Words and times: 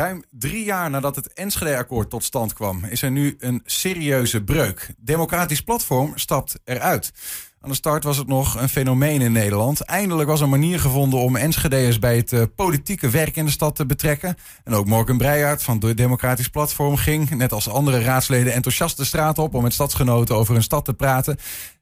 Ruim 0.00 0.22
drie 0.30 0.64
jaar 0.64 0.90
nadat 0.90 1.16
het 1.16 1.32
Enschede-akkoord 1.32 2.10
tot 2.10 2.24
stand 2.24 2.52
kwam, 2.52 2.84
is 2.84 3.02
er 3.02 3.10
nu 3.10 3.36
een 3.38 3.62
serieuze 3.64 4.44
breuk. 4.44 4.94
Democratisch 4.98 5.60
Platform 5.60 6.12
stapt 6.14 6.60
eruit. 6.64 7.12
Aan 7.60 7.70
de 7.70 7.74
start 7.74 8.04
was 8.04 8.16
het 8.16 8.26
nog 8.26 8.60
een 8.60 8.68
fenomeen 8.68 9.20
in 9.20 9.32
Nederland. 9.32 9.80
Eindelijk 9.80 10.28
was 10.28 10.40
een 10.40 10.48
manier 10.48 10.80
gevonden 10.80 11.18
om 11.18 11.36
Enschede'ers 11.36 11.98
bij 11.98 12.16
het 12.16 12.32
uh, 12.32 12.42
politieke 12.56 13.08
werk 13.08 13.36
in 13.36 13.44
de 13.44 13.50
stad 13.50 13.76
te 13.76 13.86
betrekken. 13.86 14.36
En 14.64 14.74
ook 14.74 14.86
Morgan 14.86 15.18
Breijaard 15.18 15.62
van 15.62 15.78
de 15.78 15.94
Democratisch 15.94 16.48
Platform 16.48 16.96
ging, 16.96 17.30
net 17.30 17.52
als 17.52 17.68
andere 17.68 18.00
raadsleden, 18.00 18.52
enthousiast 18.52 18.96
de 18.96 19.04
straat 19.04 19.38
op 19.38 19.54
om 19.54 19.62
met 19.62 19.72
stadsgenoten 19.72 20.36
over 20.36 20.54
hun 20.54 20.62
stad 20.62 20.84
te 20.84 20.94
praten. 20.94 21.38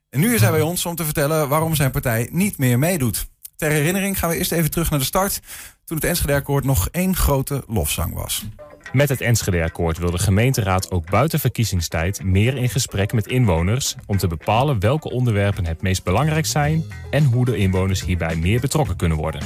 En 0.09 0.19
nu 0.19 0.33
is 0.33 0.41
hij 0.41 0.51
bij 0.51 0.61
ons 0.61 0.85
om 0.85 0.95
te 0.95 1.05
vertellen 1.05 1.49
waarom 1.49 1.75
zijn 1.75 1.91
partij 1.91 2.29
niet 2.31 2.57
meer 2.57 2.79
meedoet. 2.79 3.27
Ter 3.59 3.71
herinnering 3.71 4.19
gaan 4.19 4.29
we 4.29 4.37
eerst 4.37 4.51
even 4.51 4.71
terug 4.71 4.89
naar 4.89 4.99
de 4.99 5.05
start, 5.05 5.39
toen 5.85 5.97
het 5.97 6.05
Enschede-akkoord 6.05 6.63
nog 6.63 6.87
één 6.91 7.15
grote 7.15 7.63
lofzang 7.67 8.13
was. 8.13 8.45
Met 8.91 9.09
het 9.09 9.21
Enschede-akkoord 9.21 9.97
wil 9.97 10.11
de 10.11 10.17
gemeenteraad 10.17 10.91
ook 10.91 11.09
buiten 11.09 11.39
verkiezingstijd 11.39 12.23
meer 12.23 12.57
in 12.57 12.69
gesprek 12.69 13.13
met 13.13 13.27
inwoners 13.27 13.95
om 14.05 14.17
te 14.17 14.27
bepalen 14.27 14.79
welke 14.79 15.09
onderwerpen 15.09 15.65
het 15.65 15.81
meest 15.81 16.03
belangrijk 16.03 16.45
zijn 16.45 16.83
en 17.11 17.23
hoe 17.23 17.45
de 17.45 17.57
inwoners 17.57 18.01
hierbij 18.01 18.35
meer 18.35 18.59
betrokken 18.59 18.95
kunnen 18.95 19.17
worden. 19.17 19.41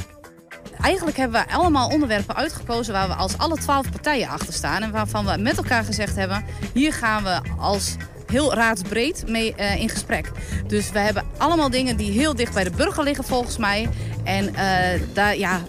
Eigenlijk 0.80 1.16
hebben 1.16 1.44
we 1.46 1.52
allemaal 1.52 1.88
onderwerpen 1.88 2.36
uitgekozen 2.36 2.92
waar 2.92 3.08
we 3.08 3.14
als 3.14 3.38
alle 3.38 3.56
twaalf 3.56 3.90
partijen 3.90 4.28
achter 4.28 4.52
staan 4.52 4.82
en 4.82 4.90
waarvan 4.90 5.26
we 5.26 5.36
met 5.38 5.56
elkaar 5.56 5.84
gezegd 5.84 6.16
hebben: 6.16 6.44
hier 6.74 6.92
gaan 6.92 7.22
we 7.22 7.40
als 7.58 7.96
heel 8.34 8.54
raadsbreed 8.54 9.24
mee 9.28 9.54
uh, 9.58 9.80
in 9.80 9.88
gesprek. 9.88 10.30
Dus 10.66 10.90
we 10.90 10.98
hebben 10.98 11.24
allemaal 11.36 11.70
dingen 11.70 11.96
die 11.96 12.10
heel 12.10 12.34
dicht 12.34 12.54
bij 12.54 12.64
de 12.64 12.70
burger 12.70 13.04
liggen 13.04 13.24
volgens 13.24 13.56
mij. 13.56 13.88
En 14.24 14.44
uh, 14.44 15.00
daar, 15.12 15.36
ja, 15.36 15.60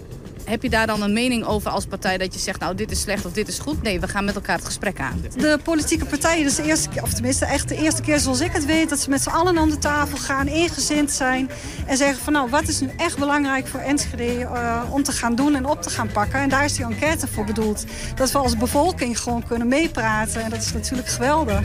heb 0.44 0.62
je 0.62 0.70
daar 0.70 0.86
dan 0.86 1.02
een 1.02 1.12
mening 1.12 1.44
over 1.44 1.70
als 1.70 1.86
partij 1.86 2.18
dat 2.18 2.34
je 2.34 2.40
zegt, 2.40 2.60
nou 2.60 2.74
dit 2.74 2.90
is 2.90 3.00
slecht 3.00 3.26
of 3.26 3.32
dit 3.32 3.48
is 3.48 3.58
goed? 3.58 3.82
Nee, 3.82 4.00
we 4.00 4.08
gaan 4.08 4.24
met 4.24 4.34
elkaar 4.34 4.56
het 4.56 4.64
gesprek 4.64 5.00
aan. 5.00 5.24
De 5.36 5.58
politieke 5.62 6.04
partijen, 6.04 6.44
dus 6.44 6.54
de 6.54 6.62
eerste 6.62 6.88
keer, 6.88 7.02
of 7.02 7.12
tenminste 7.12 7.44
echt 7.44 7.68
de 7.68 7.76
eerste 7.76 8.02
keer 8.02 8.18
zoals 8.18 8.40
ik 8.40 8.52
het 8.52 8.64
weet, 8.64 8.88
dat 8.88 8.98
ze 8.98 9.10
met 9.10 9.22
z'n 9.22 9.28
allen 9.28 9.58
aan 9.58 9.70
de 9.70 9.78
tafel 9.78 10.18
gaan, 10.18 10.48
ingezind 10.48 11.10
zijn 11.10 11.50
en 11.86 11.96
zeggen 11.96 12.22
van 12.22 12.32
nou 12.32 12.50
wat 12.50 12.68
is 12.68 12.80
nu 12.80 12.90
echt 12.96 13.18
belangrijk 13.18 13.66
voor 13.66 13.80
Enschede 13.80 14.38
uh, 14.38 14.82
om 14.90 15.02
te 15.02 15.12
gaan 15.12 15.34
doen 15.34 15.54
en 15.54 15.66
op 15.66 15.82
te 15.82 15.90
gaan 15.90 16.08
pakken. 16.12 16.40
En 16.40 16.48
daar 16.48 16.64
is 16.64 16.72
die 16.72 16.84
enquête 16.84 17.26
voor 17.26 17.44
bedoeld. 17.44 17.84
Dat 18.14 18.30
we 18.30 18.38
als 18.38 18.56
bevolking 18.56 19.20
gewoon 19.20 19.46
kunnen 19.46 19.68
meepraten 19.68 20.42
en 20.42 20.50
dat 20.50 20.62
is 20.62 20.72
natuurlijk 20.72 21.08
geweldig. 21.08 21.60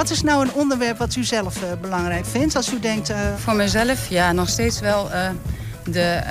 Wat 0.00 0.10
is 0.10 0.22
nou 0.22 0.44
een 0.44 0.52
onderwerp 0.52 0.98
wat 0.98 1.16
u 1.16 1.24
zelf 1.24 1.62
uh, 1.62 1.68
belangrijk 1.80 2.26
vindt? 2.26 2.56
Als 2.56 2.72
u 2.72 2.80
denkt... 2.80 3.10
Uh... 3.10 3.16
Voor 3.36 3.54
mezelf, 3.54 4.08
ja, 4.08 4.32
nog 4.32 4.48
steeds 4.48 4.80
wel 4.80 5.10
uh, 5.10 5.28
de 5.84 6.22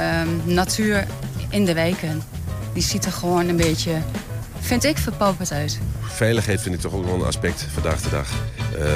natuur 0.44 1.08
in 1.50 1.66
de 1.66 1.74
wijken. 1.74 2.22
Die 2.74 2.84
ziet 2.84 3.06
er 3.06 3.12
gewoon 3.12 3.48
een 3.48 3.56
beetje, 3.56 4.02
vind 4.60 4.84
ik, 4.84 4.98
verpauperd 4.98 5.52
uit. 5.52 5.80
Veiligheid 6.02 6.62
vind 6.62 6.76
ik 6.76 6.82
toch 6.82 6.94
ook 6.94 7.06
wel 7.06 7.14
een 7.14 7.26
aspect 7.26 7.66
vandaag 7.74 8.02
de 8.02 8.10
dag. 8.10 8.28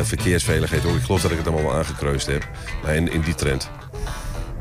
verkeersveiligheid 0.03 0.85
ook. 0.85 0.95
Ik 0.95 1.03
geloof 1.03 1.21
dat 1.21 1.31
ik 1.31 1.37
het 1.37 1.47
allemaal 1.47 1.65
wel 1.65 1.75
aangekruist 1.75 2.27
heb. 2.27 2.47
Maar 2.83 2.95
in, 2.95 3.11
in 3.11 3.21
die 3.21 3.35
trend. 3.35 3.69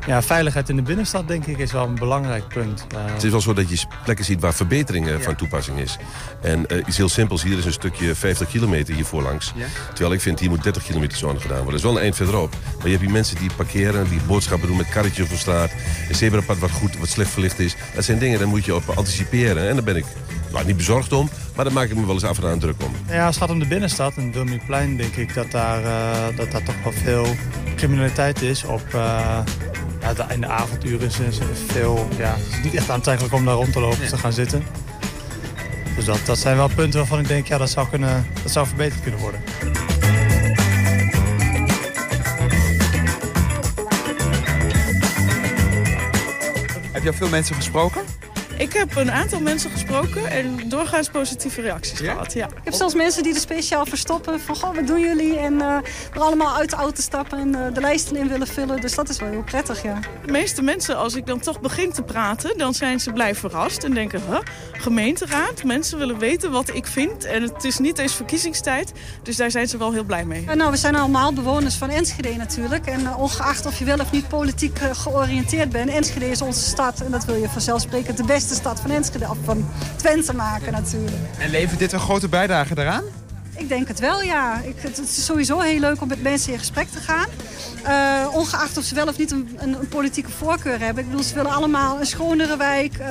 Ja, 0.07 0.21
veiligheid 0.21 0.69
in 0.69 0.75
de 0.75 0.81
binnenstad 0.81 1.27
denk 1.27 1.45
ik 1.45 1.57
is 1.57 1.71
wel 1.71 1.85
een 1.85 1.95
belangrijk 1.95 2.47
punt. 2.47 2.85
Uh... 2.93 2.99
Het 3.13 3.23
is 3.23 3.31
wel 3.31 3.41
zo 3.41 3.53
dat 3.53 3.69
je 3.69 3.85
plekken 4.03 4.25
ziet 4.25 4.41
waar 4.41 4.53
verbetering 4.53 5.07
uh, 5.07 5.13
ja. 5.13 5.19
van 5.19 5.35
toepassing 5.35 5.79
is. 5.79 5.97
En 6.41 6.65
uh, 6.67 6.77
iets 6.87 6.97
heel 6.97 7.09
simpels, 7.09 7.43
hier 7.43 7.57
is 7.57 7.65
een 7.65 7.73
stukje 7.73 8.15
50 8.15 8.47
kilometer 8.47 8.95
hier 8.95 9.05
voorlangs. 9.05 9.53
Ja. 9.55 9.65
Terwijl 9.87 10.13
ik 10.13 10.21
vind, 10.21 10.39
hier 10.39 10.49
moet 10.49 10.63
30 10.63 10.83
kilometer 10.83 11.17
zone 11.17 11.39
gedaan 11.39 11.63
worden. 11.63 11.71
Dat 11.71 11.79
is 11.79 11.85
wel 11.85 11.95
een 11.95 12.01
eind 12.01 12.15
verderop. 12.15 12.55
Maar 12.77 12.85
je 12.85 12.89
hebt 12.89 13.01
hier 13.01 13.11
mensen 13.11 13.37
die 13.37 13.49
parkeren, 13.55 14.09
die 14.09 14.19
boodschappen 14.27 14.67
doen 14.67 14.77
met 14.77 14.89
karretjes 14.89 15.27
voor 15.27 15.37
straat. 15.37 15.71
Een 16.09 16.15
zebrapad 16.15 16.59
wat 16.59 16.71
goed, 16.71 16.97
wat 16.97 17.09
slecht 17.09 17.29
verlicht 17.29 17.59
is. 17.59 17.75
Dat 17.95 18.03
zijn 18.03 18.19
dingen, 18.19 18.39
daar 18.39 18.47
moet 18.47 18.65
je 18.65 18.75
op 18.75 18.89
anticiperen. 18.95 19.69
En 19.69 19.75
daar 19.75 19.83
ben 19.83 19.95
ik 19.95 20.05
nou, 20.51 20.65
niet 20.65 20.77
bezorgd 20.77 21.13
om, 21.13 21.29
maar 21.55 21.65
daar 21.65 21.73
maak 21.73 21.89
ik 21.89 21.95
me 21.95 22.05
wel 22.05 22.13
eens 22.13 22.23
af 22.23 22.37
en 22.37 22.49
aan 22.49 22.59
druk 22.59 22.83
om. 22.83 22.95
Ja, 23.09 23.25
als 23.25 23.35
het 23.35 23.43
gaat 23.43 23.53
om 23.53 23.59
de 23.59 23.67
binnenstad, 23.67 24.15
en 24.15 24.31
Wilmingplein, 24.31 24.97
denk 24.97 25.15
ik 25.15 25.33
dat 25.33 25.51
daar, 25.51 25.81
dat 26.35 26.51
daar 26.51 26.63
toch 26.63 26.83
wel 26.83 26.91
veel 26.91 27.35
criminaliteit 27.75 28.41
is 28.41 28.63
op 28.63 28.83
ja, 30.03 30.29
in 30.29 30.41
de 30.41 30.47
avonduren 30.47 31.07
is 31.07 31.17
het 31.17 31.37
veel, 31.67 32.07
ja, 32.17 32.35
het 32.37 32.47
is 32.53 32.63
niet 32.63 32.75
echt 32.75 32.89
aantrekkelijk 32.89 33.33
om 33.33 33.45
daar 33.45 33.55
rond 33.55 33.71
te 33.71 33.79
lopen 33.79 34.03
ja. 34.03 34.09
te 34.09 34.17
gaan 34.17 34.33
zitten. 34.33 34.65
Dus 35.95 36.05
dat, 36.05 36.19
dat 36.25 36.37
zijn 36.37 36.55
wel 36.55 36.69
punten 36.75 36.99
waarvan 36.99 37.19
ik 37.19 37.27
denk, 37.27 37.47
ja, 37.47 37.57
dat 37.57 37.69
zou, 37.69 37.89
kunnen, 37.89 38.27
dat 38.43 38.51
zou 38.51 38.67
verbeterd 38.67 39.01
kunnen 39.01 39.19
worden. 39.19 39.41
Heb 46.91 47.03
je 47.03 47.09
al 47.09 47.15
veel 47.15 47.29
mensen 47.29 47.55
gesproken? 47.55 48.02
Ik 48.57 48.73
heb 48.73 48.95
een 48.95 49.11
aantal 49.11 49.39
mensen 49.39 49.71
gesproken 49.71 50.25
en 50.27 50.69
doorgaans 50.69 51.09
positieve 51.09 51.61
reacties 51.61 51.99
ja? 51.99 52.11
gehad. 52.11 52.33
Ja. 52.33 52.45
Ik 52.45 52.63
heb 52.63 52.73
zelfs 52.73 52.93
mensen 52.93 53.23
die 53.23 53.33
er 53.33 53.39
speciaal 53.39 53.85
verstoppen 53.85 54.39
van 54.39 54.55
goh, 54.55 54.75
wat 54.75 54.87
doen 54.87 54.99
jullie? 54.99 55.37
En 55.37 55.53
uh, 55.53 55.75
er 56.13 56.19
allemaal 56.19 56.55
uit 56.55 56.69
de 56.69 56.75
auto 56.75 57.01
stappen 57.01 57.39
en 57.39 57.47
uh, 57.47 57.73
de 57.73 57.81
lijsten 57.81 58.15
in 58.15 58.27
willen 58.27 58.47
vullen. 58.47 58.81
Dus 58.81 58.95
dat 58.95 59.09
is 59.09 59.19
wel 59.19 59.29
heel 59.29 59.43
prettig, 59.43 59.83
ja. 59.83 59.99
De 60.25 60.31
meeste 60.31 60.61
mensen, 60.61 60.97
als 60.97 61.15
ik 61.15 61.25
dan 61.25 61.39
toch 61.39 61.61
begin 61.61 61.91
te 61.91 62.03
praten, 62.03 62.57
dan 62.57 62.73
zijn 62.73 62.99
ze 62.99 63.11
blij 63.11 63.35
verrast 63.35 63.83
en 63.83 63.93
denken, 63.93 64.21
huh, 64.29 64.39
gemeenteraad, 64.71 65.63
mensen 65.63 65.97
willen 65.97 66.17
weten 66.17 66.51
wat 66.51 66.73
ik 66.73 66.87
vind. 66.87 67.25
En 67.25 67.41
het 67.41 67.63
is 67.63 67.77
niet 67.77 67.97
eens 67.97 68.15
verkiezingstijd, 68.15 68.91
dus 69.23 69.35
daar 69.35 69.51
zijn 69.51 69.67
ze 69.67 69.77
wel 69.77 69.91
heel 69.91 70.03
blij 70.03 70.25
mee. 70.25 70.45
Nou, 70.55 70.71
we 70.71 70.77
zijn 70.77 70.95
allemaal 70.95 71.33
bewoners 71.33 71.75
van 71.75 71.89
Enschede 71.89 72.35
natuurlijk. 72.35 72.85
En 72.85 72.99
uh, 72.99 73.19
ongeacht 73.19 73.65
of 73.65 73.79
je 73.79 73.85
wel 73.85 73.99
of 73.99 74.11
niet 74.11 74.27
politiek 74.27 74.79
georiënteerd 74.79 75.69
bent, 75.69 75.89
Enschede 75.89 76.29
is 76.29 76.41
onze 76.41 76.63
stad. 76.63 77.01
En 77.01 77.11
dat 77.11 77.25
wil 77.25 77.35
je 77.35 77.49
vanzelfsprekend 77.49 78.17
de 78.17 78.23
beste 78.23 78.41
stad 78.47 78.79
van 78.79 78.91
Enschede, 78.91 79.29
of 79.29 79.37
van 79.43 79.69
Twente 79.95 80.35
maken 80.35 80.71
natuurlijk. 80.71 81.17
En 81.39 81.49
levert 81.49 81.79
dit 81.79 81.91
een 81.91 81.99
grote 81.99 82.29
bijdrage 82.29 82.75
daaraan? 82.75 83.03
Ik 83.55 83.69
denk 83.69 83.87
het 83.87 83.99
wel, 83.99 84.21
ja. 84.21 84.61
Ik, 84.61 84.75
het, 84.77 84.99
is 84.99 85.25
sowieso 85.25 85.59
heel 85.59 85.79
leuk 85.79 86.01
om 86.01 86.07
met 86.07 86.21
mensen 86.23 86.53
in 86.53 86.59
gesprek 86.59 86.87
te 86.87 86.99
gaan. 86.99 87.27
Uh, 87.85 88.35
ongeacht 88.35 88.77
of 88.77 88.83
ze 88.83 88.95
wel 88.95 89.07
of 89.07 89.17
niet 89.17 89.31
een, 89.31 89.57
een, 89.57 89.79
een, 89.79 89.87
politieke 89.87 90.31
voorkeur 90.31 90.79
hebben. 90.79 91.03
Ik 91.03 91.09
bedoel, 91.09 91.25
ze 91.25 91.35
willen 91.35 91.51
allemaal 91.51 91.99
een 91.99 92.05
schonere 92.05 92.57
wijk, 92.57 92.97
uh, 92.99 93.07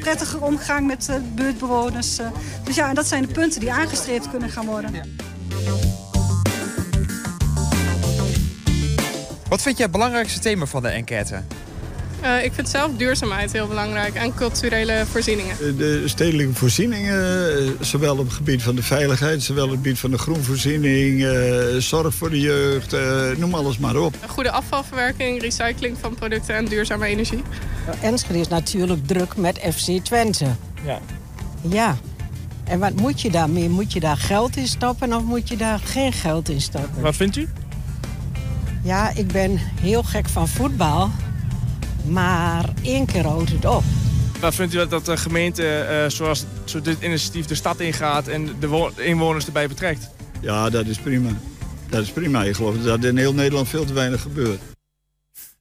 prettiger 0.00 0.42
omgang 0.42 0.86
met 0.86 1.06
uh, 1.10 1.16
buurtbewoners. 1.34 2.16
dus 2.64 2.74
ja, 2.74 2.88
en 2.88 2.94
dat 2.94 3.06
zijn 3.06 3.22
de 3.22 3.32
punten 3.32 3.60
die 3.60 3.72
aangestreefd 3.72 4.30
kunnen 4.30 4.50
gaan 4.50 4.66
worden. 4.66 4.94
Ja. 4.94 5.02
Wat 9.48 9.62
vind 9.62 9.76
jij 9.76 9.86
het 9.86 9.94
belangrijkste 9.94 10.40
thema 10.40 10.66
van 10.66 10.82
de 10.82 10.88
enquête? 10.88 11.42
Uh, 12.26 12.44
ik 12.44 12.52
vind 12.52 12.68
zelf 12.68 12.90
duurzaamheid 12.96 13.52
heel 13.52 13.66
belangrijk 13.66 14.14
en 14.14 14.34
culturele 14.34 15.04
voorzieningen. 15.10 15.56
De 15.76 16.02
stedelijke 16.04 16.54
voorzieningen, 16.54 17.76
zowel 17.80 18.18
op 18.18 18.24
het 18.24 18.34
gebied 18.34 18.62
van 18.62 18.74
de 18.74 18.82
veiligheid... 18.82 19.42
zowel 19.42 19.64
op 19.64 19.70
het 19.70 19.78
gebied 19.78 19.98
van 19.98 20.10
de 20.10 20.18
groenvoorziening, 20.18 21.20
uh, 21.20 21.76
zorg 21.78 22.14
voor 22.14 22.30
de 22.30 22.40
jeugd, 22.40 22.94
uh, 22.94 23.30
noem 23.36 23.54
alles 23.54 23.78
maar 23.78 23.96
op. 23.96 24.16
Goede 24.26 24.50
afvalverwerking, 24.50 25.40
recycling 25.40 25.96
van 26.00 26.14
producten 26.14 26.54
en 26.54 26.64
duurzame 26.64 27.06
energie. 27.06 27.42
Enschede 28.00 28.38
is 28.38 28.48
natuurlijk 28.48 29.06
druk 29.06 29.36
met 29.36 29.58
FC 29.58 30.04
Twente. 30.04 30.46
Ja. 30.84 31.00
Ja. 31.68 31.96
En 32.64 32.78
wat 32.78 32.94
moet 33.00 33.20
je 33.20 33.30
daarmee? 33.30 33.68
Moet 33.68 33.92
je 33.92 34.00
daar 34.00 34.16
geld 34.16 34.56
in 34.56 34.66
stoppen 34.66 35.12
of 35.12 35.22
moet 35.22 35.48
je 35.48 35.56
daar 35.56 35.78
geen 35.78 36.12
geld 36.12 36.48
in 36.48 36.60
stoppen? 36.60 37.02
Wat 37.02 37.16
vindt 37.16 37.36
u? 37.36 37.48
Ja, 38.82 39.10
ik 39.14 39.26
ben 39.26 39.60
heel 39.80 40.02
gek 40.02 40.28
van 40.28 40.48
voetbal... 40.48 41.10
Maar 42.08 42.68
één 42.82 43.06
keer 43.06 43.24
houdt 43.26 43.50
het 43.50 43.64
op. 43.64 43.84
Wat 44.40 44.54
vindt 44.54 44.74
u 44.74 44.76
dat, 44.76 44.90
dat 44.90 45.04
de 45.04 45.16
gemeente, 45.16 45.88
uh, 45.90 46.10
zoals 46.10 46.44
zo 46.64 46.80
dit 46.80 47.02
initiatief, 47.02 47.46
de 47.46 47.54
stad 47.54 47.80
ingaat 47.80 48.28
en 48.28 48.50
de 48.60 48.92
inwoners 48.96 49.46
erbij 49.46 49.68
betrekt? 49.68 50.10
Ja, 50.40 50.70
dat 50.70 50.86
is 50.86 50.98
prima. 50.98 51.30
Dat 51.88 52.02
is 52.02 52.10
prima. 52.10 52.44
Ik 52.44 52.54
geloof 52.54 52.76
dat 52.76 53.04
in 53.04 53.16
heel 53.16 53.34
Nederland 53.34 53.68
veel 53.68 53.84
te 53.84 53.92
weinig 53.92 54.22
gebeurt. 54.22 54.60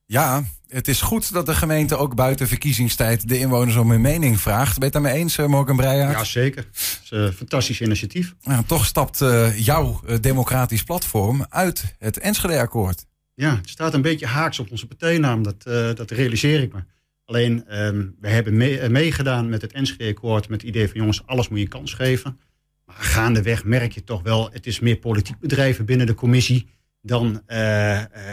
Ja, 0.06 0.44
het 0.68 0.88
is 0.88 1.02
goed 1.02 1.34
dat 1.34 1.46
de 1.46 1.56
gemeente 1.56 1.96
ook 1.96 2.16
buiten 2.16 2.48
verkiezingstijd 2.48 3.28
de 3.28 3.40
inwoners 3.40 3.76
om 3.76 3.92
hun 3.92 4.02
mening 4.02 4.40
vraagt. 4.40 4.80
Ben 4.80 4.90
je 4.90 4.94
het 4.98 5.04
daarmee 5.04 5.22
eens, 5.22 5.38
Morgan 5.38 5.76
Breijaard? 5.76 6.18
Ja, 6.18 6.24
zeker. 6.24 6.68
Het 6.72 7.00
is 7.04 7.12
een 7.12 7.34
fantastisch 7.34 7.82
initiatief. 7.82 8.34
Nou, 8.44 8.64
toch 8.66 8.86
stapt 8.86 9.22
uh, 9.22 9.60
jouw 9.60 10.02
democratisch 10.22 10.84
platform 10.84 11.46
uit 11.50 11.96
het 12.00 12.20
Enschede-akkoord. 12.20 13.06
Ja, 13.36 13.56
het 13.56 13.70
staat 13.70 13.94
een 13.94 14.02
beetje 14.02 14.26
haaks 14.26 14.60
op 14.60 14.72
onze 14.72 14.88
partijnaam, 14.88 15.44
dat, 15.44 15.66
uh, 15.68 15.94
dat 15.94 16.12
realiseer 16.12 16.62
ik 16.62 16.74
me. 16.74 16.80
Alleen, 17.26 17.80
um, 17.86 18.16
we 18.20 18.30
hebben 18.30 18.58
mee, 18.58 18.90
meegedaan 18.90 19.50
met 19.50 19.62
het 19.62 19.74
Enschede-akkoord 19.74 20.50
met 20.50 20.62
het 20.62 20.70
idee 20.70 20.88
van 20.88 20.98
jongens, 20.98 21.26
alles 21.26 21.48
moet 21.48 21.60
je 21.60 21.68
kans 21.68 21.94
geven. 21.94 22.40
Maar 22.86 22.96
gaandeweg 22.96 23.64
merk 23.64 23.92
je 23.92 24.04
toch 24.04 24.22
wel, 24.22 24.50
het 24.52 24.66
is 24.66 24.80
meer 24.80 24.98
politiek 24.98 25.40
bedrijven 25.40 25.86
binnen 25.86 26.08
de 26.08 26.14
commissie 26.14 26.68
dan 27.02 27.42
uh, 27.48 27.58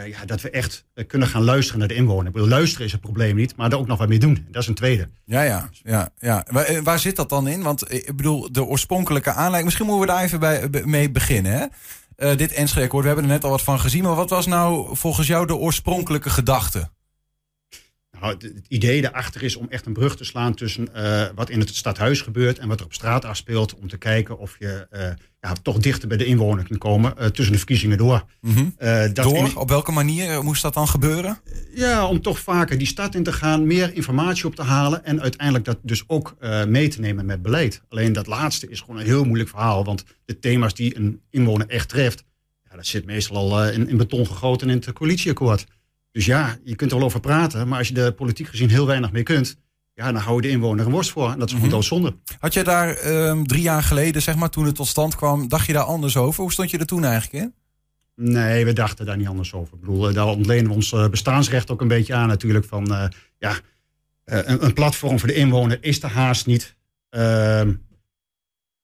ja, 0.07 0.25
dat 0.25 0.41
we 0.41 0.49
echt 0.49 0.85
kunnen 1.07 1.27
gaan 1.27 1.43
luisteren 1.43 1.79
naar 1.79 1.87
de 1.87 1.93
inwoner. 1.93 2.47
Luisteren 2.47 2.85
is 2.85 2.91
het 2.91 3.01
probleem 3.01 3.35
niet, 3.35 3.55
maar 3.55 3.71
er 3.71 3.77
ook 3.77 3.87
nog 3.87 3.97
wat 3.97 4.09
mee 4.09 4.19
doen. 4.19 4.45
Dat 4.51 4.61
is 4.61 4.67
een 4.67 4.73
tweede. 4.73 5.07
Ja, 5.25 5.41
ja, 5.41 5.69
ja. 5.83 6.09
ja. 6.19 6.45
Waar, 6.49 6.83
waar 6.83 6.99
zit 6.99 7.15
dat 7.15 7.29
dan 7.29 7.47
in? 7.47 7.61
Want 7.61 7.93
ik 7.93 8.15
bedoel, 8.15 8.51
de 8.51 8.63
oorspronkelijke 8.63 9.29
aanleiding... 9.29 9.63
Misschien 9.63 9.85
moeten 9.85 10.07
we 10.07 10.13
daar 10.13 10.23
even 10.23 10.39
bij, 10.39 10.69
mee 10.85 11.11
beginnen, 11.11 11.51
hè? 11.51 11.65
Uh, 12.23 12.37
dit 12.37 12.53
Enschede-akkoord, 12.53 13.01
we 13.01 13.07
hebben 13.07 13.25
er 13.25 13.33
net 13.33 13.43
al 13.43 13.49
wat 13.49 13.61
van 13.61 13.79
gezien. 13.79 14.03
Maar 14.03 14.15
wat 14.15 14.29
was 14.29 14.45
nou 14.45 14.95
volgens 14.95 15.27
jou 15.27 15.45
de 15.45 15.55
oorspronkelijke 15.55 16.29
gedachte? 16.29 16.89
Nou, 18.23 18.35
het, 18.35 18.51
idee 18.67 19.01
daarachter 19.01 19.43
is 19.43 19.55
om 19.55 19.67
echt 19.69 19.85
een 19.85 19.93
brug 19.93 20.15
te 20.17 20.23
slaan 20.23 20.53
tussen 20.53 20.93
eh, 20.93 21.25
wat 21.35 21.49
in 21.49 21.59
het 21.59 21.75
stadhuis 21.75 22.21
gebeurt 22.21 22.59
en 22.59 22.67
wat 22.67 22.79
er 22.79 22.85
op 22.85 22.93
straat 22.93 23.25
afspeelt. 23.25 23.75
Om 23.75 23.87
te 23.87 23.97
kijken 23.97 24.37
of 24.39 24.55
je 24.59 24.87
eh, 24.89 25.07
ja, 25.41 25.53
toch 25.61 25.77
dichter 25.77 26.07
bij 26.07 26.17
de 26.17 26.25
inwoner 26.25 26.63
kunt 26.63 26.79
komen 26.79 27.17
eh, 27.17 27.25
tussen 27.27 27.51
de 27.51 27.57
verkiezingen 27.57 27.97
door. 27.97 28.25
Mhm. 28.41 28.65
Dat 29.13 29.15
Door? 29.15 29.35
in- 29.37 29.55
Op 29.57 29.69
welke 29.69 29.91
manier 29.91 30.43
moest 30.43 30.61
dat 30.61 30.73
dan 30.73 30.87
gebeuren? 30.87 31.37
ja, 31.75 32.07
om 32.07 32.21
toch 32.21 32.39
vaker 32.39 32.77
die 32.77 32.87
stad 32.87 33.15
in 33.15 33.23
te 33.23 33.33
gaan, 33.33 33.67
meer 33.67 33.93
informatie 33.93 34.45
op 34.45 34.55
te 34.55 34.61
halen 34.63 35.05
en 35.05 35.21
uiteindelijk 35.21 35.65
dat 35.65 35.77
dus 35.81 36.03
ook 36.07 36.35
mee 36.67 36.87
te 36.87 36.99
nemen 36.99 37.25
met 37.25 37.41
beleid. 37.41 37.81
Alleen 37.89 38.13
dat 38.13 38.27
laatste 38.27 38.69
is 38.69 38.79
gewoon 38.79 38.97
een 38.99 39.05
heel 39.05 39.23
moeilijk 39.23 39.49
verhaal, 39.49 39.85
want 39.85 40.03
de 40.25 40.39
thema's 40.39 40.73
die 40.73 40.97
een 40.97 41.21
inwoner 41.29 41.67
echt 41.67 41.89
treft, 41.89 42.23
ja, 42.69 42.75
dat 42.75 42.85
zit 42.85 43.05
meestal 43.05 43.37
al 43.37 43.65
in, 43.69 43.87
in 43.89 43.97
beton 43.97 44.25
gegoten 44.27 44.69
in 44.69 44.75
het 44.75 44.93
coalitieakkoord. 44.93 45.65
Dus 46.13 46.25
ja, 46.25 46.57
je 46.63 46.75
kunt 46.75 46.91
er 46.91 46.97
wel 46.97 47.05
over 47.05 47.19
praten, 47.19 47.67
maar 47.67 47.77
als 47.77 47.87
je 47.87 48.01
er 48.01 48.13
politiek 48.13 48.47
gezien 48.47 48.69
heel 48.69 48.85
weinig 48.85 49.11
mee 49.11 49.23
kunt, 49.23 49.55
ja, 49.93 50.11
dan 50.11 50.21
hou 50.21 50.35
je 50.35 50.41
de 50.41 50.49
inwoner 50.49 50.85
een 50.85 50.91
worst 50.91 51.11
voor 51.11 51.31
en 51.31 51.39
dat 51.39 51.47
is 51.47 51.53
gewoon 51.53 51.67
Mhm. 51.67 51.75
doodzonde. 51.77 52.15
Had 52.39 52.53
je 52.53 52.63
daar 52.63 52.89
ehm, 52.95 53.43
drie 53.43 53.61
jaar 53.61 53.83
geleden, 53.83 54.21
zeg 54.21 54.35
maar, 54.35 54.49
toen 54.49 54.65
het 54.65 54.75
tot 54.75 54.87
stand 54.87 55.15
kwam, 55.15 55.47
dacht 55.47 55.65
je 55.67 55.73
daar 55.73 55.83
anders 55.83 56.17
over? 56.17 56.41
Hoe 56.41 56.51
stond 56.51 56.69
je 56.71 56.77
er 56.77 56.85
toen 56.85 57.03
eigenlijk 57.05 57.43
in? 57.43 57.53
Nee, 58.15 58.65
we 58.65 58.73
dachten 58.73 59.05
daar 59.05 59.17
niet 59.17 59.27
anders 59.27 59.53
over. 59.53 59.73
Ik 59.73 59.79
bedoel, 59.79 60.07
eh, 60.09 60.13
daar 60.15 60.25
ontlenen 60.27 60.67
we 60.67 60.73
ons 60.75 60.91
eh, 60.93 61.07
bestaansrecht 61.09 61.71
ook 61.71 61.81
een 61.81 61.87
beetje 61.87 62.13
aan 62.13 62.27
natuurlijk. 62.27 62.65
Van, 62.65 62.93
eh, 62.93 63.07
ja, 63.37 63.55
een, 64.25 64.63
een 64.65 64.73
platform 64.73 65.19
voor 65.19 65.27
de 65.27 65.33
inwoner 65.33 65.77
is 65.81 66.03
er 66.03 66.09
haast 66.09 66.45
niet. 66.45 66.75
Ehm, 67.09 67.73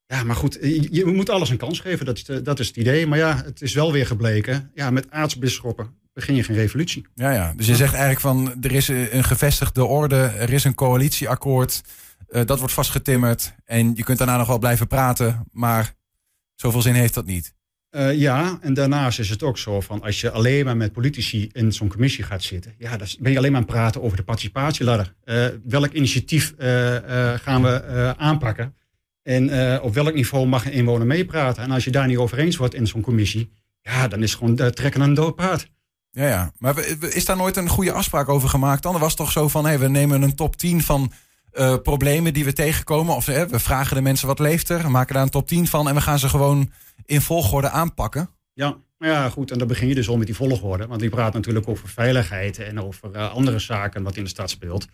ja, 0.06 0.24
maar 0.24 0.36
goed, 0.36 0.58
je, 0.62 0.88
je 0.92 1.06
moet 1.06 1.30
alles 1.30 1.50
een 1.50 1.58
kans 1.58 1.80
geven. 1.80 2.06
Dat 2.06 2.18
is, 2.18 2.24
de- 2.24 2.42
dat 2.42 2.60
is 2.60 2.68
het 2.68 2.78
idee. 2.78 3.08
Maar 3.08 3.18
ja, 3.18 3.42
het 3.46 3.62
is 3.62 3.74
wel 3.74 3.92
weer 3.92 4.06
gebleken. 4.08 4.72
Ja, 4.74 4.90
met 4.90 5.12
aartsbisschoppen 5.12 5.98
begin 6.14 6.36
je 6.36 6.44
geen 6.44 6.56
revolutie. 6.56 7.08
Ja, 7.16 7.32
ja. 7.32 7.54
Dus 7.56 7.68
je 7.68 7.76
zegt 7.76 7.94
eigenlijk 7.94 8.22
van, 8.22 8.64
er 8.64 8.72
is 8.72 8.88
een 8.88 9.24
gevestigde 9.24 9.86
orde, 9.86 10.16
er 10.16 10.54
is 10.54 10.64
een 10.64 10.76
coalitieakkoord, 10.76 11.82
eh, 12.30 12.46
dat 12.46 12.60
wordt 12.60 12.74
vastgetimmerd 12.74 13.54
en 13.66 13.96
je 13.96 14.04
kunt 14.04 14.18
daarna 14.18 14.38
nog 14.38 14.48
wel 14.48 14.60
blijven 14.60 14.88
praten, 14.88 15.46
maar 15.52 15.94
zoveel 16.56 16.82
zin 16.82 16.94
heeft 16.94 17.14
dat 17.14 17.26
niet. 17.26 17.54
Eh, 17.90 18.14
ja, 18.14 18.58
en 18.62 18.74
daarnaast 18.74 19.20
is 19.20 19.30
het 19.30 19.44
ook 19.44 19.58
zo 19.58 19.82
van 19.82 20.02
als 20.02 20.22
je 20.22 20.32
alleen 20.32 20.66
maar 20.66 20.78
met 20.78 20.92
politici 20.92 21.50
in 21.52 21.74
zo'n 21.74 21.88
commissie 21.88 22.24
gaat 22.24 22.44
zitten, 22.44 22.74
ja, 22.78 22.98
dan 22.98 23.08
ben 23.20 23.32
je 23.32 23.38
alleen 23.38 23.52
maar 23.52 23.62
aan 23.62 23.68
het 23.68 23.76
praten 23.76 24.02
over 24.02 24.18
de 24.18 24.24
participatieladder. 24.24 25.16
Eh, 25.24 25.46
welk 25.64 25.92
initiatief 25.92 26.54
gaan 27.36 27.62
we 27.62 28.14
aanpakken? 28.18 28.74
En 29.24 29.82
op 29.82 29.94
welk 29.94 30.14
niveau 30.14 30.48
mag 30.48 30.66
een 30.66 30.72
inwoner 30.72 31.08
meepraten? 31.08 31.64
En 31.64 31.72
als 31.72 31.84
je 31.84 31.92
daar 31.92 32.08
niet 32.08 32.18
over 32.18 32.38
eens 32.38 32.56
wordt 32.56 32.74
in 32.74 32.88
zo'n 32.88 33.02
commissie, 33.02 33.52
ja, 33.82 34.08
dan 34.08 34.24
is 34.24 34.32
het 34.32 34.40
gewoon 34.40 34.56
trekken 34.56 35.02
aan 35.02 35.10
een 35.10 35.14
dood 35.14 35.36
paard. 35.36 35.70
Ja, 36.12 36.28
ja. 36.28 36.52
Maar 36.58 36.86
is 37.00 37.26
daar 37.26 37.38
nooit 37.38 37.58
een 37.58 37.70
goede 37.70 37.92
afspraak 37.92 38.30
over 38.30 38.50
gemaakt 38.50 38.84
dan? 38.84 38.94
Er 38.94 39.00
was 39.00 39.16
toch 39.16 39.32
zo 39.32 39.48
van, 39.48 39.66
hé, 39.66 39.78
we 39.78 39.88
nemen 39.88 40.22
een 40.22 40.36
top 40.36 40.56
10 40.56 40.82
van 40.82 41.12
eh, 41.52 41.76
problemen 41.84 42.34
die 42.34 42.46
we 42.46 42.54
tegenkomen. 42.54 43.16
Of 43.16 43.26
we 43.26 43.60
vragen 43.60 43.96
de 43.96 44.02
mensen 44.02 44.28
wat 44.28 44.40
leeft 44.40 44.70
er, 44.70 44.92
maken 44.92 45.14
daar 45.14 45.24
een 45.24 45.30
top 45.30 45.48
10 45.48 45.68
van 45.68 45.88
en 45.88 45.96
we 45.96 46.02
gaan 46.02 46.20
ze 46.20 46.30
gewoon 46.30 46.72
in 47.06 47.22
volgorde 47.22 47.70
aanpakken. 47.70 48.30
Ja, 48.54 48.78
maar 48.98 49.10
ja, 49.10 49.30
goed. 49.30 49.52
En 49.52 49.58
dan 49.58 49.68
begin 49.68 49.88
je 49.88 49.96
dus 49.96 50.10
al 50.10 50.18
met 50.18 50.26
die 50.26 50.36
volgorde. 50.36 50.88
Want 50.88 51.00
die 51.00 51.10
praat 51.10 51.34
natuurlijk 51.34 51.68
over 51.68 51.90
veiligheid 51.90 52.60
en 52.60 52.82
over 52.82 53.12
eh, 53.12 53.32
andere 53.32 53.60
zaken 53.60 54.04
wat 54.04 54.16
in 54.16 54.24
de 54.24 54.30
stad 54.30 54.50
speelt. 54.50 54.88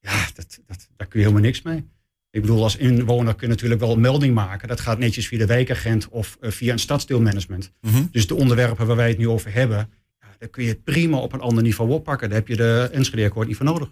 Ja, 0.00 0.26
dat, 0.34 0.60
dat, 0.66 0.88
daar 0.96 1.06
kun 1.06 1.20
je 1.20 1.26
helemaal 1.26 1.46
niks 1.46 1.62
mee. 1.62 1.88
Ik 2.30 2.40
bedoel, 2.40 2.62
als 2.62 2.76
inwoner 2.76 3.34
kun 3.34 3.46
je 3.46 3.52
natuurlijk 3.52 3.80
wel 3.80 3.92
een 3.92 4.00
melding 4.00 4.34
maken. 4.34 4.68
Dat 4.68 4.80
gaat 4.80 4.98
netjes 4.98 5.28
via 5.28 5.38
de 5.38 5.46
wijkagent 5.46 6.08
of 6.08 6.36
eh, 6.40 6.50
via 6.50 6.72
een 6.72 6.78
stadsdeelmanagement. 6.78 7.72
Mhm. 7.80 8.04
Dus 8.10 8.26
de 8.26 8.34
onderwerpen 8.34 8.86
waar 8.86 8.96
wij 8.96 9.08
het 9.08 9.18
nu 9.18 9.28
over 9.28 9.52
hebben, 9.52 9.92
ja, 10.38 10.46
daar 10.46 10.48
kun 10.48 10.62
je 10.62 10.68
het 10.68 10.84
prima 10.84 11.18
op 11.18 11.32
een 11.32 11.40
ander 11.40 11.62
niveau 11.62 11.90
oppakken. 11.90 12.28
Daar 12.28 12.38
heb 12.38 12.48
je 12.48 12.56
de 12.56 12.88
Enschede-akkoord 12.92 13.46
niet 13.46 13.56
voor 13.56 13.66
nodig. 13.66 13.90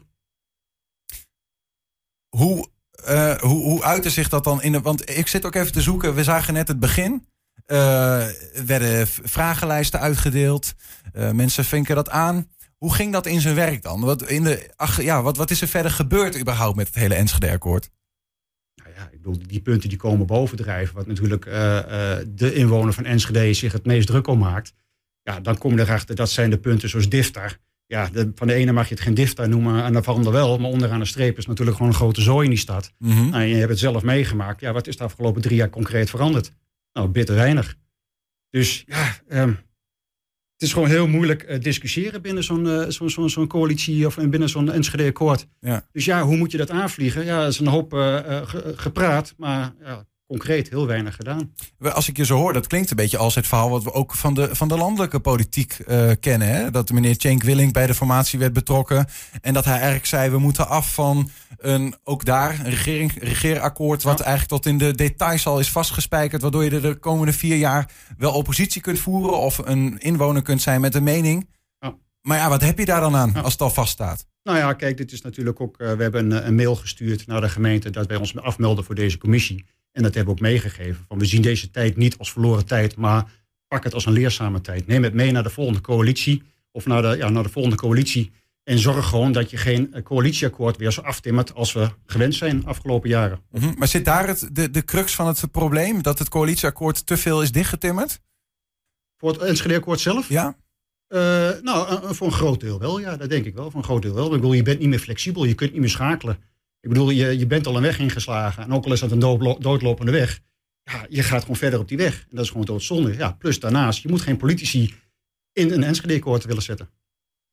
Hoe, 2.29 2.69
eh, 3.05 3.39
hoe, 3.39 3.63
hoe 3.63 3.83
uitte 3.83 4.11
zich 4.11 4.29
dat 4.29 4.45
dan 4.45 4.63
in 4.63 4.73
de... 4.73 4.81
Want 4.81 5.11
ik 5.11 5.27
zit 5.27 5.45
ook 5.45 5.55
even 5.55 5.73
te 5.73 5.81
zoeken. 5.81 6.15
We 6.15 6.25
zagen 6.25 6.55
net 6.55 6.69
het 6.69 6.81
begin. 6.81 7.27
Er 7.67 8.65
werden 8.67 9.07
vragenlijsten 9.07 10.01
uitgedeeld. 10.01 10.75
Eh, 11.13 11.31
mensen 11.31 11.65
vinken 11.65 11.95
dat 11.95 12.11
aan. 12.11 12.51
Hoe 12.77 12.95
ging 12.95 13.13
dat 13.13 13.27
in 13.27 13.41
zijn 13.41 13.55
werk 13.55 13.83
dan? 13.83 14.01
Wat, 14.01 14.29
in 14.29 14.43
de, 14.43 14.71
ach, 14.77 15.03
ja, 15.03 15.23
wat, 15.23 15.37
wat 15.37 15.51
is 15.51 15.61
er 15.61 15.69
verder 15.69 15.91
gebeurd 15.91 16.39
überhaupt 16.39 16.77
met 16.77 16.87
het 16.87 16.97
hele 16.97 17.15
Enschede-akkoord? 17.15 17.91
Ik 19.11 19.23
bedoel, 19.23 19.39
die 19.47 19.61
punten 19.61 19.89
die 19.89 19.99
komen 19.99 20.27
bovendrijven, 20.27 20.95
wat 20.95 21.07
natuurlijk 21.07 21.45
de 21.45 22.53
inwoner 22.55 22.93
van 22.93 23.05
Enschede 23.05 23.55
zich 23.55 23.73
het 23.73 23.87
meest 23.87 24.07
druk 24.07 24.27
om 24.27 24.39
maakt. 24.39 24.75
Ja, 25.27 25.41
dan 25.41 25.59
kom 25.59 25.75
je 25.77 25.81
erachter, 25.81 26.15
dat 26.15 26.31
zijn 26.31 26.51
de 26.51 26.59
punten 26.59 26.89
zoals 26.89 27.09
DIFTAR. 27.09 27.59
Ja, 27.87 28.09
de, 28.13 28.31
van 28.35 28.47
de 28.47 28.55
ene 28.55 28.73
mag 28.73 28.89
je 28.89 28.95
het 28.95 29.03
geen 29.03 29.15
DIFTAR 29.15 29.49
noemen 29.49 29.85
en 29.85 29.93
van 29.93 30.03
de 30.03 30.11
ander 30.11 30.33
wel. 30.33 30.59
Maar 30.59 30.71
onderaan 30.71 30.99
de 30.99 31.05
streep 31.05 31.39
is 31.39 31.47
natuurlijk 31.47 31.77
gewoon 31.77 31.93
een 31.93 31.99
grote 31.99 32.21
zooi 32.21 32.45
in 32.45 32.51
die 32.51 32.59
stad. 32.59 32.93
Nou, 33.31 33.43
je 33.45 33.55
hebt 33.55 33.71
het 33.71 33.79
zelf 33.79 34.03
meegemaakt. 34.03 34.61
Ja, 34.61 34.73
wat 34.73 34.87
is 34.87 34.97
de 34.97 35.05
afgelopen 35.05 35.43
drie 35.43 35.57
jaar 35.57 35.71
concreet 35.71 36.11
veranderd? 36.11 36.53
Nou, 36.93 37.09
bitter 37.09 37.35
weinig. 37.35 37.77
Dus 38.51 38.83
ja, 38.87 39.17
ehm, 39.29 39.49
het 40.53 40.63
is 40.63 40.73
gewoon 40.73 40.89
heel 40.89 41.07
moeilijk 41.09 41.43
eh, 41.43 41.61
discussiëren 41.61 42.23
binnen 42.23 42.45
zo'n 42.45 42.69
eh, 42.69 43.09
zo'n 43.27 43.47
coalitie 43.47 44.07
of 44.07 44.17
binnen 44.29 44.49
zo'n 44.49 44.73
Enschede-akkoord. 44.73 45.47
Ja. 45.61 45.87
Dus 45.93 46.05
ja, 46.05 46.23
hoe 46.23 46.37
moet 46.37 46.51
je 46.51 46.57
dat 46.59 46.71
aanvliegen? 46.71 47.25
Ja, 47.25 47.41
er 47.43 47.49
is 47.49 47.59
een 47.59 47.67
hoop 47.67 47.95
eh, 47.95 48.17
ge- 48.47 48.73
gepraat, 48.77 49.35
maar 49.37 49.75
ja, 49.85 50.07
concreet 50.27 50.69
heel 50.69 50.87
weinig 50.87 51.17
gedaan. 51.17 51.53
Als 51.79 52.09
ik 52.09 52.17
je 52.17 52.25
zo 52.25 52.37
hoor, 52.37 52.53
dat 52.53 52.67
klinkt 52.67 52.91
een 52.91 52.97
beetje 52.97 53.17
als 53.17 53.35
het 53.35 53.47
verhaal 53.47 53.71
wat 53.71 53.83
we 53.83 53.93
ook 53.93 54.15
van 54.15 54.35
de, 54.35 54.55
van 54.55 54.69
de 54.69 54.77
landelijke 54.77 55.21
politiek 55.21 55.73
eh, 55.73 56.11
kennen. 56.21 56.49
Hè? 56.49 56.71
Dat 56.71 56.91
meneer 56.91 57.15
Cenk 57.19 57.43
Willink 57.43 57.73
bij 57.73 57.87
de 57.87 57.95
formatie 57.95 58.39
werd 58.39 58.53
betrokken. 58.53 59.07
En 59.41 59.55
dat 59.55 59.65
hij 59.65 59.75
eigenlijk 59.75 60.07
zei, 60.07 60.31
we 60.31 60.39
moeten 60.39 60.69
af 60.69 60.95
van 60.95 61.31
een, 61.57 61.95
ook 62.05 62.25
daar 62.25 62.59
een 62.59 62.71
regering, 62.71 63.13
regeerakkoord... 63.19 64.03
wat 64.03 64.21
eigenlijk 64.21 64.51
tot 64.51 64.67
in 64.67 64.79
de 64.79 64.95
details 64.95 65.47
al 65.47 65.61
is 65.61 65.71
vastgespijkerd... 65.71 66.43
waardoor 66.43 66.65
je 66.65 66.71
er 66.71 66.83
de 66.83 66.95
komende 66.95 67.33
vier 67.33 67.57
jaar 67.57 67.91
wel 68.19 68.33
oppositie 68.33 68.81
kunt 68.81 68.99
voeren... 68.99 69.39
of 69.39 69.59
een 69.59 69.99
inwoner 69.99 70.43
kunt 70.43 70.63
zijn 70.63 70.81
met 70.81 70.95
een 70.95 71.03
mening. 71.03 71.49
Maar 72.27 72.39
ja, 72.39 72.49
wat 72.49 72.61
heb 72.61 72.79
je 72.79 72.85
daar 72.85 73.01
dan 73.01 73.17
aan 73.17 73.35
als 73.35 73.53
het 73.53 73.63
al 73.63 73.71
vaststaat? 73.71 74.27
Nou 74.43 74.59
ja, 74.59 74.73
kijk, 74.73 74.97
dit 74.97 75.13
is 75.13 75.21
natuurlijk 75.23 75.61
ook. 75.61 75.79
eh, 75.79 75.93
we 75.93 76.03
hebben 76.03 76.31
een, 76.31 76.47
een 76.47 76.55
mail 76.55 76.77
gestuurd 76.77 77.27
naar 77.27 77.41
de 77.41 77.49
gemeente 77.49 77.91
dat 77.91 78.07
wij 78.07 78.17
ons 78.17 78.37
afmelden 78.37 78.85
voor 78.85 78.95
deze 78.95 79.19
commissie. 79.19 79.65
En 79.97 80.03
dat 80.03 80.15
hebben 80.15 80.35
we 80.35 80.41
ook 80.41 80.47
meegegeven. 80.47 81.05
Van 81.09 81.19
we 81.19 81.25
zien 81.25 81.43
deze 81.43 81.71
tijd 81.71 81.97
niet 81.97 82.19
als 82.19 82.33
verloren 82.33 82.67
tijd, 82.67 82.97
maar 82.97 83.31
pak 83.69 83.85
het 83.85 83.95
als 83.95 84.07
een 84.07 84.13
leerzame 84.13 84.61
tijd. 84.61 84.87
Neem 84.87 85.03
het 85.03 85.15
mee 85.15 85.33
naar 85.33 85.43
de 85.43 85.51
volgende 85.51 85.81
coalitie 85.81 86.43
of 86.71 86.87
naar 86.87 87.03
de, 87.03 87.17
ja, 87.17 87.29
naar 87.29 87.43
de 87.43 87.49
volgende 87.49 87.77
coalitie. 87.77 88.33
En 88.63 88.79
zorg 88.79 89.09
gewoon 89.09 89.33
dat 89.33 89.51
je 89.51 89.57
geen 89.57 89.93
eh, 89.93 90.03
coalitieakkoord 90.03 90.77
weer 90.77 90.91
zo 90.93 91.01
aftimmert 91.01 91.55
als 91.55 91.73
we 91.73 91.89
gewend 92.07 92.35
zijn 92.35 92.67
afgelopen 92.67 93.09
jaren. 93.09 93.41
Mhm. 93.51 93.73
Maar 93.79 93.89
zit 93.89 94.05
daar 94.05 94.27
het, 94.27 94.49
de, 94.53 94.71
de 94.71 94.85
crux 94.85 95.15
van 95.15 95.27
het 95.27 95.51
probleem? 95.51 96.03
Dat 96.03 96.19
het 96.19 96.29
coalitieakkoord 96.29 97.07
te 97.07 97.17
veel 97.17 97.43
is 97.43 97.53
dichtgetimmerd? 97.53 98.21
Voor 99.17 99.33
het 99.33 99.41
Enschede-akkoord 99.41 100.01
zelf? 100.01 100.29
Ja. 100.29 100.57
Eh, 101.07 101.21
nou, 101.63 101.89
eh, 101.89 102.11
voor 102.11 102.27
een 102.27 102.33
groot 102.33 102.61
deel 102.61 102.79
wel, 102.79 103.01
ja, 103.01 103.17
dat 103.17 103.31
denk 103.31 103.45
ik 103.45 103.55
wel. 103.55 103.71
Voor 103.71 103.81
een 103.81 103.87
groot 103.87 104.03
deel 104.03 104.15
wel. 104.15 104.25
Ik 104.25 104.31
bedoel, 104.31 104.53
je 104.53 104.63
bent 104.63 104.79
niet 104.79 104.89
meer 104.89 104.99
flexibel, 104.99 105.45
je 105.45 105.55
kunt 105.55 105.73
niet 105.73 105.81
meer 105.81 105.91
schakelen. 105.91 106.39
Ik 106.87 106.93
bedoel, 106.93 107.11
je, 107.11 107.39
je 107.39 107.47
bent 107.47 107.67
al 107.67 107.77
een 107.77 107.83
weg 107.83 107.99
ingeslagen. 107.99 108.63
En 108.63 108.73
ook 108.73 108.85
al 108.85 108.93
is 108.93 109.01
dat 109.01 109.11
een 109.11 109.19
doodlo- 109.19 109.59
doodlopende 109.59 110.13
weg, 110.13 110.41
ja, 110.83 111.07
je 111.09 111.23
gaat 111.23 111.41
gewoon 111.41 111.57
verder 111.57 111.79
op 111.81 111.89
die 111.89 111.97
weg. 111.97 112.21
En 112.21 112.37
dat 112.37 112.45
is 112.45 112.51
gewoon 112.51 112.67
doodzonde. 112.67 113.17
Ja, 113.17 113.33
plus 113.33 113.61
daarnaast, 113.61 114.03
je 114.03 114.09
moet 114.09 114.21
geen 114.21 114.37
politici 114.37 114.95
in 115.53 115.71
een 115.73 115.83
Enschede-akkoord 115.83 116.45
willen 116.45 116.63
zetten. 116.63 116.89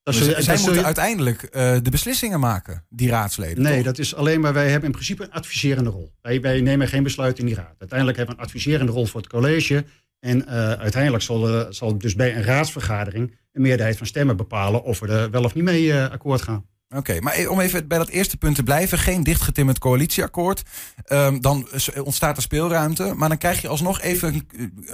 Dat 0.04 0.13
Dus 0.13 0.24
zij 0.25 0.34
dat 0.46 0.56
moeten 0.58 0.74
je- 0.74 0.84
uiteindelijk 0.86 1.44
eh, 1.44 1.78
de 1.82 1.90
beslissingen 1.90 2.40
maken, 2.40 2.86
die 2.90 3.10
raadsleden. 3.10 3.63
Nee, 3.63 3.75
toch? 3.75 3.84
dat 3.86 3.98
is 4.00 4.16
alleen 4.16 4.42
maar, 4.42 4.54
wij 4.54 4.70
hebben 4.70 4.86
in 4.86 4.92
principe 4.92 5.24
een 5.24 5.32
adviserende 5.32 5.90
rol. 5.90 6.13
Wij, 6.22 6.42
wij 6.42 6.62
nemen 6.62 6.88
geen 6.88 7.04
besluit 7.04 7.40
in 7.40 7.46
die 7.46 7.56
raad. 7.56 7.75
Uiteindelijk 7.80 8.18
hebben 8.18 8.36
we 8.36 8.42
een 8.42 8.48
adviserende 8.48 8.92
rol 8.92 9.06
voor 9.06 9.22
het 9.22 9.30
college. 9.30 9.86
En 10.20 10.48
eh, 10.48 10.72
uiteindelijk 10.72 11.24
zal, 11.24 11.50
eh, 11.60 11.66
zal 11.72 11.98
dus 11.98 12.16
bij 12.16 12.36
een 12.36 12.44
raadsvergadering 12.44 13.36
een 13.52 13.62
meerderheid 13.62 13.98
van 13.98 14.08
stemmen 14.08 14.38
bepalen 14.38 14.84
of 14.84 15.00
we 15.00 15.08
er 15.08 15.30
wel 15.32 15.44
of 15.44 15.54
niet 15.54 15.63
mee 15.63 15.96
akkoord 15.96 16.42
gaan. 16.42 16.66
Oké, 16.95 17.19
maar 17.19 17.47
om 17.47 17.59
even 17.59 17.88
bij 17.88 17.97
dat 17.97 18.09
eerste 18.09 18.38
punt 18.38 18.55
te 18.55 18.63
blijven. 18.63 18.97
Geen 18.97 19.23
dichtgetimmerd 19.23 19.79
coalitieakkoord. 19.79 20.63
Ehm, 21.05 21.39
dan 21.39 21.67
ontstaat 22.03 22.38
er 22.38 22.43
speelruimte. 22.43 23.13
Maar 23.15 23.29
dan 23.29 23.38
krijg 23.38 23.62
je 23.62 23.67
alsnog 23.67 24.01
even 24.01 24.47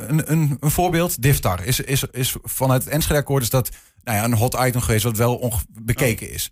een, 0.08 0.32
een, 0.32 0.58
een, 0.60 0.72
voorbeeld. 0.72 1.22
Diftar 1.22 1.66
is, 1.66 1.80
is, 1.80 2.04
is 2.12 2.36
vanuit 2.44 2.84
het 2.84 2.94
Enschede-akkoord 2.94 3.44
is 3.44 3.50
dat 3.50 3.70
nou 4.04 4.18
ja, 4.18 4.24
een 4.24 4.34
hot 4.34 4.58
item 4.60 4.82
geweest... 4.82 5.04
wat 5.04 5.18
wel 5.18 5.54
bekeken 5.70 6.32
is. 6.32 6.52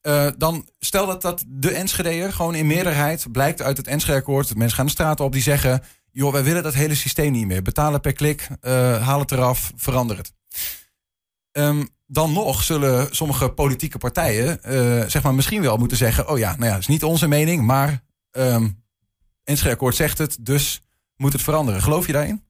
Eh, 0.00 0.26
dan 0.36 0.68
stel 0.78 1.06
dat 1.06 1.22
dat 1.22 1.44
de 1.46 1.70
Enschedeër 1.70 2.32
gewoon 2.32 2.54
in 2.54 2.66
meerderheid... 2.66 3.32
blijkt 3.32 3.62
uit 3.62 3.76
het 3.76 3.86
Enschede-akkoord... 3.86 4.56
mensen 4.56 4.76
gaan 4.76 4.86
de 4.86 4.92
straat 4.92 5.20
op 5.20 5.32
die 5.32 5.42
zeggen... 5.42 5.82
joh, 6.10 6.32
wij 6.32 6.44
willen 6.44 6.62
dat 6.62 6.74
hele 6.74 6.94
systeem 6.94 7.32
niet 7.32 7.46
meer. 7.46 7.62
Betalen 7.62 8.00
per 8.00 8.12
klik, 8.12 8.48
eh, 8.60 9.06
haal 9.06 9.20
het 9.20 9.32
eraf, 9.32 9.72
verander 9.76 10.16
het. 10.16 10.32
Ehm, 11.52 11.84
dan 12.06 12.32
nog 12.32 12.62
zullen 12.62 13.14
sommige 13.14 13.48
politieke 13.48 13.98
partijen 13.98 14.62
eh, 14.62 15.08
zeg 15.08 15.22
maar 15.22 15.34
misschien 15.34 15.62
wel 15.62 15.76
moeten 15.76 15.96
zeggen: 15.96 16.28
Oh 16.28 16.38
ja, 16.38 16.56
nou 16.56 16.70
ja, 16.70 16.76
is 16.76 16.86
niet 16.86 17.04
onze 17.04 17.28
mening, 17.28 17.62
maar 17.62 18.02
ehm 18.30 18.68
Enschede-akkoord 19.44 19.94
zegt 19.94 20.18
het, 20.18 20.36
dus 20.40 20.82
moet 21.16 21.32
het 21.32 21.42
veranderen. 21.42 21.82
Geloof 21.82 22.06
je 22.06 22.12
daarin? 22.12 22.42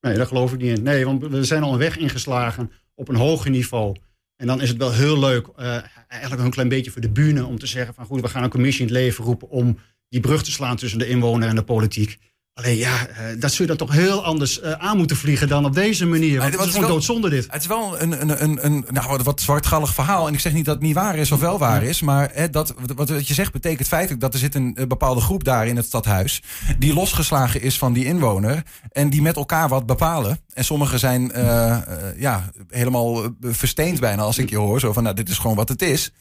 Nee, 0.00 0.16
daar 0.16 0.26
geloof 0.26 0.52
ik 0.52 0.58
niet 0.58 0.78
in. 0.78 0.84
Nee, 0.84 1.04
want 1.04 1.22
we 1.22 1.44
zijn 1.44 1.62
al 1.62 1.72
een 1.72 1.78
weg 1.78 1.96
ingeslagen 1.96 2.70
op 2.94 3.08
een 3.08 3.16
hoger 3.16 3.50
niveau. 3.50 3.96
En 4.36 4.46
dan 4.46 4.60
is 4.60 4.68
het 4.68 4.78
wel 4.78 4.92
heel 4.92 5.18
leuk, 5.18 5.46
eh, 5.56 5.82
eigenlijk 6.08 6.42
een 6.42 6.50
klein 6.50 6.68
beetje 6.68 6.90
voor 6.90 7.00
de 7.00 7.10
bühne, 7.10 7.46
om 7.46 7.58
te 7.58 7.66
zeggen 7.66 7.94
van 7.94 8.06
goed, 8.06 8.20
we 8.20 8.28
gaan 8.28 8.42
een 8.42 8.50
commissie 8.50 8.86
in 8.86 8.92
het 8.92 9.02
leven 9.02 9.24
roepen 9.24 9.48
om 9.48 9.78
die 10.08 10.20
brug 10.20 10.42
te 10.42 10.50
slaan 10.50 10.76
tussen 10.76 10.98
de 10.98 11.08
inwoner 11.08 11.48
en 11.48 11.54
de 11.54 11.64
politiek. 11.64 12.18
Alleen 12.54 12.76
ja, 12.76 13.06
eh, 13.06 13.24
dat 13.38 13.52
zul 13.52 13.66
je 13.66 13.76
dan 13.76 13.86
toch 13.86 13.96
heel 13.96 14.24
anders 14.24 14.60
eh, 14.60 14.72
aan 14.72 14.96
moeten 14.96 15.16
vliegen 15.16 15.48
dan 15.48 15.64
op 15.64 15.74
deze 15.74 16.06
manier. 16.06 16.40
Want 16.40 16.52
het 16.52 16.66
is 16.66 16.72
gewoon 16.72 16.88
doodzonde 16.88 17.30
dit. 17.30 17.46
Het 17.50 17.60
is 17.60 17.66
wel 17.66 18.00
een, 18.00 18.20
een, 18.20 18.42
een, 18.42 18.64
een 18.64 18.84
nou, 18.90 19.22
wat, 19.22 19.40
zwartgallig 19.40 19.94
verhaal. 19.94 20.26
En 20.26 20.34
ik 20.34 20.40
zeg 20.40 20.52
niet 20.52 20.64
dat 20.64 20.74
het 20.74 20.84
niet 20.84 20.94
waar 20.94 21.16
is 21.16 21.32
of 21.32 21.40
wel 21.40 21.58
waar 21.58 21.82
is. 21.82 22.00
Maar 22.00 22.30
hè, 22.32 22.50
dat, 22.50 22.74
wat, 22.94 23.08
wat 23.08 23.28
je 23.28 23.34
zegt 23.34 23.52
betekent 23.52 23.88
feitelijk 23.88 24.20
dat 24.20 24.32
er 24.32 24.38
zit 24.38 24.54
een, 24.54 24.74
bepaalde 24.88 25.20
groep 25.20 25.44
daar 25.44 25.66
in 25.66 25.76
het 25.76 25.86
stadhuis. 25.86 26.42
Die 26.78 26.94
losgeslagen 26.94 27.62
is 27.62 27.78
van 27.78 27.92
die 27.92 28.04
inwoner. 28.04 28.62
En 28.90 29.10
die 29.10 29.22
met 29.22 29.36
elkaar 29.36 29.68
wat 29.68 29.86
bepalen. 29.86 30.40
En 30.52 30.64
sommigen 30.64 30.98
zijn 30.98 31.32
eh, 31.32 31.78
ja, 32.16 32.50
helemaal 32.68 33.22
versteend 33.40 34.00
bijna 34.00 34.22
als 34.22 34.38
ik 34.38 34.50
je 34.50 34.56
hoor. 34.56 34.80
Zo 34.80 34.92
van, 34.92 35.02
nou, 35.02 35.14
dit 35.14 35.28
is 35.28 35.38
gewoon 35.38 35.56
wat 35.56 35.68
het 35.68 35.82
is. 35.82 36.12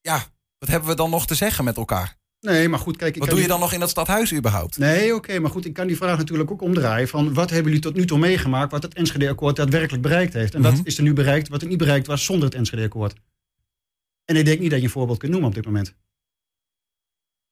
Ja, 0.00 0.24
wat 0.58 0.68
hebben 0.68 0.88
we 0.88 0.96
dan 0.96 1.10
nog 1.10 1.26
te 1.26 1.34
zeggen 1.34 1.64
met 1.64 1.76
elkaar? 1.76 2.18
Nee, 2.40 2.68
maar 2.68 2.78
goed, 2.78 2.96
kijk. 2.96 3.14
Ik 3.14 3.20
Wat 3.20 3.28
doe 3.28 3.38
je 3.38 3.44
die- 3.44 3.52
dan 3.52 3.60
nog 3.62 3.72
in 3.72 3.80
dat 3.80 3.90
stadhuis 3.90 4.34
überhaupt? 4.34 4.78
Nee, 4.78 5.14
oké, 5.14 5.38
maar 5.38 5.50
goed, 5.50 5.64
ik 5.64 5.72
kan 5.72 5.86
die 5.86 5.96
vraag 5.96 6.18
natuurlijk 6.18 6.50
ook 6.50 6.62
omdraaien. 6.62 7.08
Van 7.08 7.34
wat 7.34 7.50
hebben 7.50 7.66
jullie 7.66 7.80
tot 7.86 7.94
nu 7.94 8.04
toe 8.06 8.18
meegemaakt 8.18 8.70
wat 8.72 8.82
het 8.82 8.94
Enschede-akkoord 8.94 9.56
daadwerkelijk 9.56 10.02
bereikt 10.02 10.32
heeft? 10.32 10.54
En 10.54 10.60
Mhm. 10.60 10.70
wat 10.76 10.86
is 10.86 10.96
er 10.96 11.02
nu 11.02 11.12
bereikt 11.12 11.48
wat 11.48 11.62
er 11.62 11.68
niet 11.68 11.78
bereikt 11.78 12.06
was 12.06 12.24
zonder 12.24 12.44
het 12.44 12.54
Enschede-akkoord? 12.54 13.14
En 14.24 14.36
ik 14.36 14.44
denk 14.44 14.60
niet 14.60 14.70
dat 14.70 14.78
je 14.78 14.84
een 14.84 14.90
voorbeeld 14.92 15.18
kunt 15.18 15.30
noemen 15.32 15.48
op 15.48 15.54
dit 15.54 15.64
moment. 15.64 15.94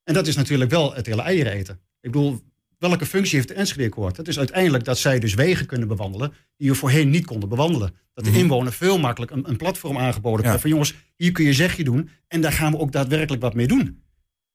En 0.05 0.15
dat 0.15 0.27
is 0.27 0.37
natuurlijk 0.37 0.71
wel 0.71 0.95
het 0.95 1.07
hele 1.07 1.23
eieren 1.23 1.53
eten. 1.53 1.81
Ik 2.01 2.11
bedoel, 2.11 2.41
welke 2.79 3.07
functie 3.07 3.37
heeft 3.37 3.49
het 3.49 3.59
Enschede-akkoord? 3.59 4.17
Dat 4.17 4.29
is 4.29 4.39
uiteindelijk 4.39 4.85
dat 4.85 4.99
zij 4.99 5.19
dus 5.19 5.35
wegen 5.35 5.67
kunnen 5.67 5.89
bewandelen 5.89 6.33
die 6.57 6.71
we 6.71 6.77
voorheen 6.77 7.11
niet 7.11 7.27
konden 7.27 7.49
bewandelen. 7.49 7.95
Dat 8.15 8.25
de 8.25 8.31
Mhm. 8.31 8.39
inwoner 8.39 8.73
veel 8.73 8.99
makkelijk 8.99 9.33
een, 9.33 9.49
een 9.49 9.57
platform 9.57 9.99
aangeboden 9.99 10.37
Ja. 10.39 10.43
krijgt 10.43 10.61
van 10.61 10.71
jongens, 10.71 10.95
hier 11.17 11.33
kun 11.33 11.45
je 11.45 11.53
zegje 11.53 11.85
doen 11.85 12.11
en 12.29 12.41
daar 12.41 12.53
gaan 12.53 12.73
we 12.73 12.79
ook 12.79 12.93
daadwerkelijk 12.93 13.43
wat 13.43 13.55
mee 13.55 13.67
doen. 13.67 14.03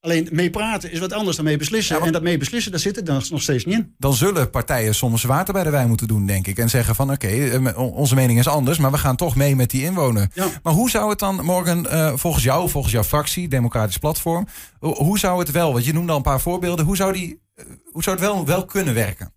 Alleen 0.04 0.28
mee 0.32 0.50
praten 0.50 0.92
is 0.92 1.00
wat 1.00 1.14
anders 1.14 1.36
dan 1.36 1.46
mee 1.46 1.58
beslissen. 1.58 2.02
En 2.02 2.12
dat 2.12 2.22
mee 2.22 2.38
beslissen, 2.38 2.72
daar 2.72 2.80
zit 2.80 2.96
het 2.96 3.06
dan 3.06 3.24
nog 3.30 3.42
steeds 3.42 3.66
niet 3.66 3.76
in. 3.76 3.94
Dan 3.98 4.14
zullen 4.14 4.50
partijen 4.50 4.96
soms 4.96 5.24
water 5.24 5.54
bij 5.54 5.64
de 5.64 5.70
wijn 5.70 5.88
moeten 5.88 6.08
doen, 6.08 6.26
denk 6.26 6.48
ik. 6.48 6.58
En 6.58 6.70
zeggen 6.70 6.96
van 6.96 7.12
oké, 7.12 7.28
eh, 7.28 7.78
onze 7.78 8.16
mening 8.16 8.40
is 8.40 8.48
anders, 8.48 8.78
maar 8.78 8.92
we 8.92 8.98
gaan 8.98 9.16
toch 9.16 9.36
mee 9.36 9.56
met 9.56 9.70
die 9.70 9.84
inwoner. 9.84 10.28
Maar 10.64 10.74
hoe 10.74 10.90
zou 10.90 11.10
het 11.10 11.20
dan 11.20 11.46
morgen, 11.46 11.90
eh, 11.92 12.14
volgens 12.16 12.44
jou, 12.44 12.70
volgens 12.70 12.94
jouw 12.94 13.04
fractie, 13.04 13.48
Democratisch 13.48 13.98
Platform, 13.98 14.48
ho- 14.80 14.94
hoe 15.04 15.20
zou 15.20 15.40
het 15.40 15.52
wel, 15.52 15.74
want 15.74 15.86
je 15.86 15.94
noemde 15.94 16.12
al 16.12 16.18
een 16.18 16.24
paar 16.24 16.42
voorbeelden, 16.42 16.86
hoe 16.86 16.96
zou, 16.96 17.14
die, 17.14 17.42
eh, 17.56 17.66
hoe 17.92 18.04
zou 18.04 18.16
het 18.16 18.26
wel, 18.26 18.46
wel 18.46 18.66
kunnen 18.66 18.94
werken? 18.94 19.34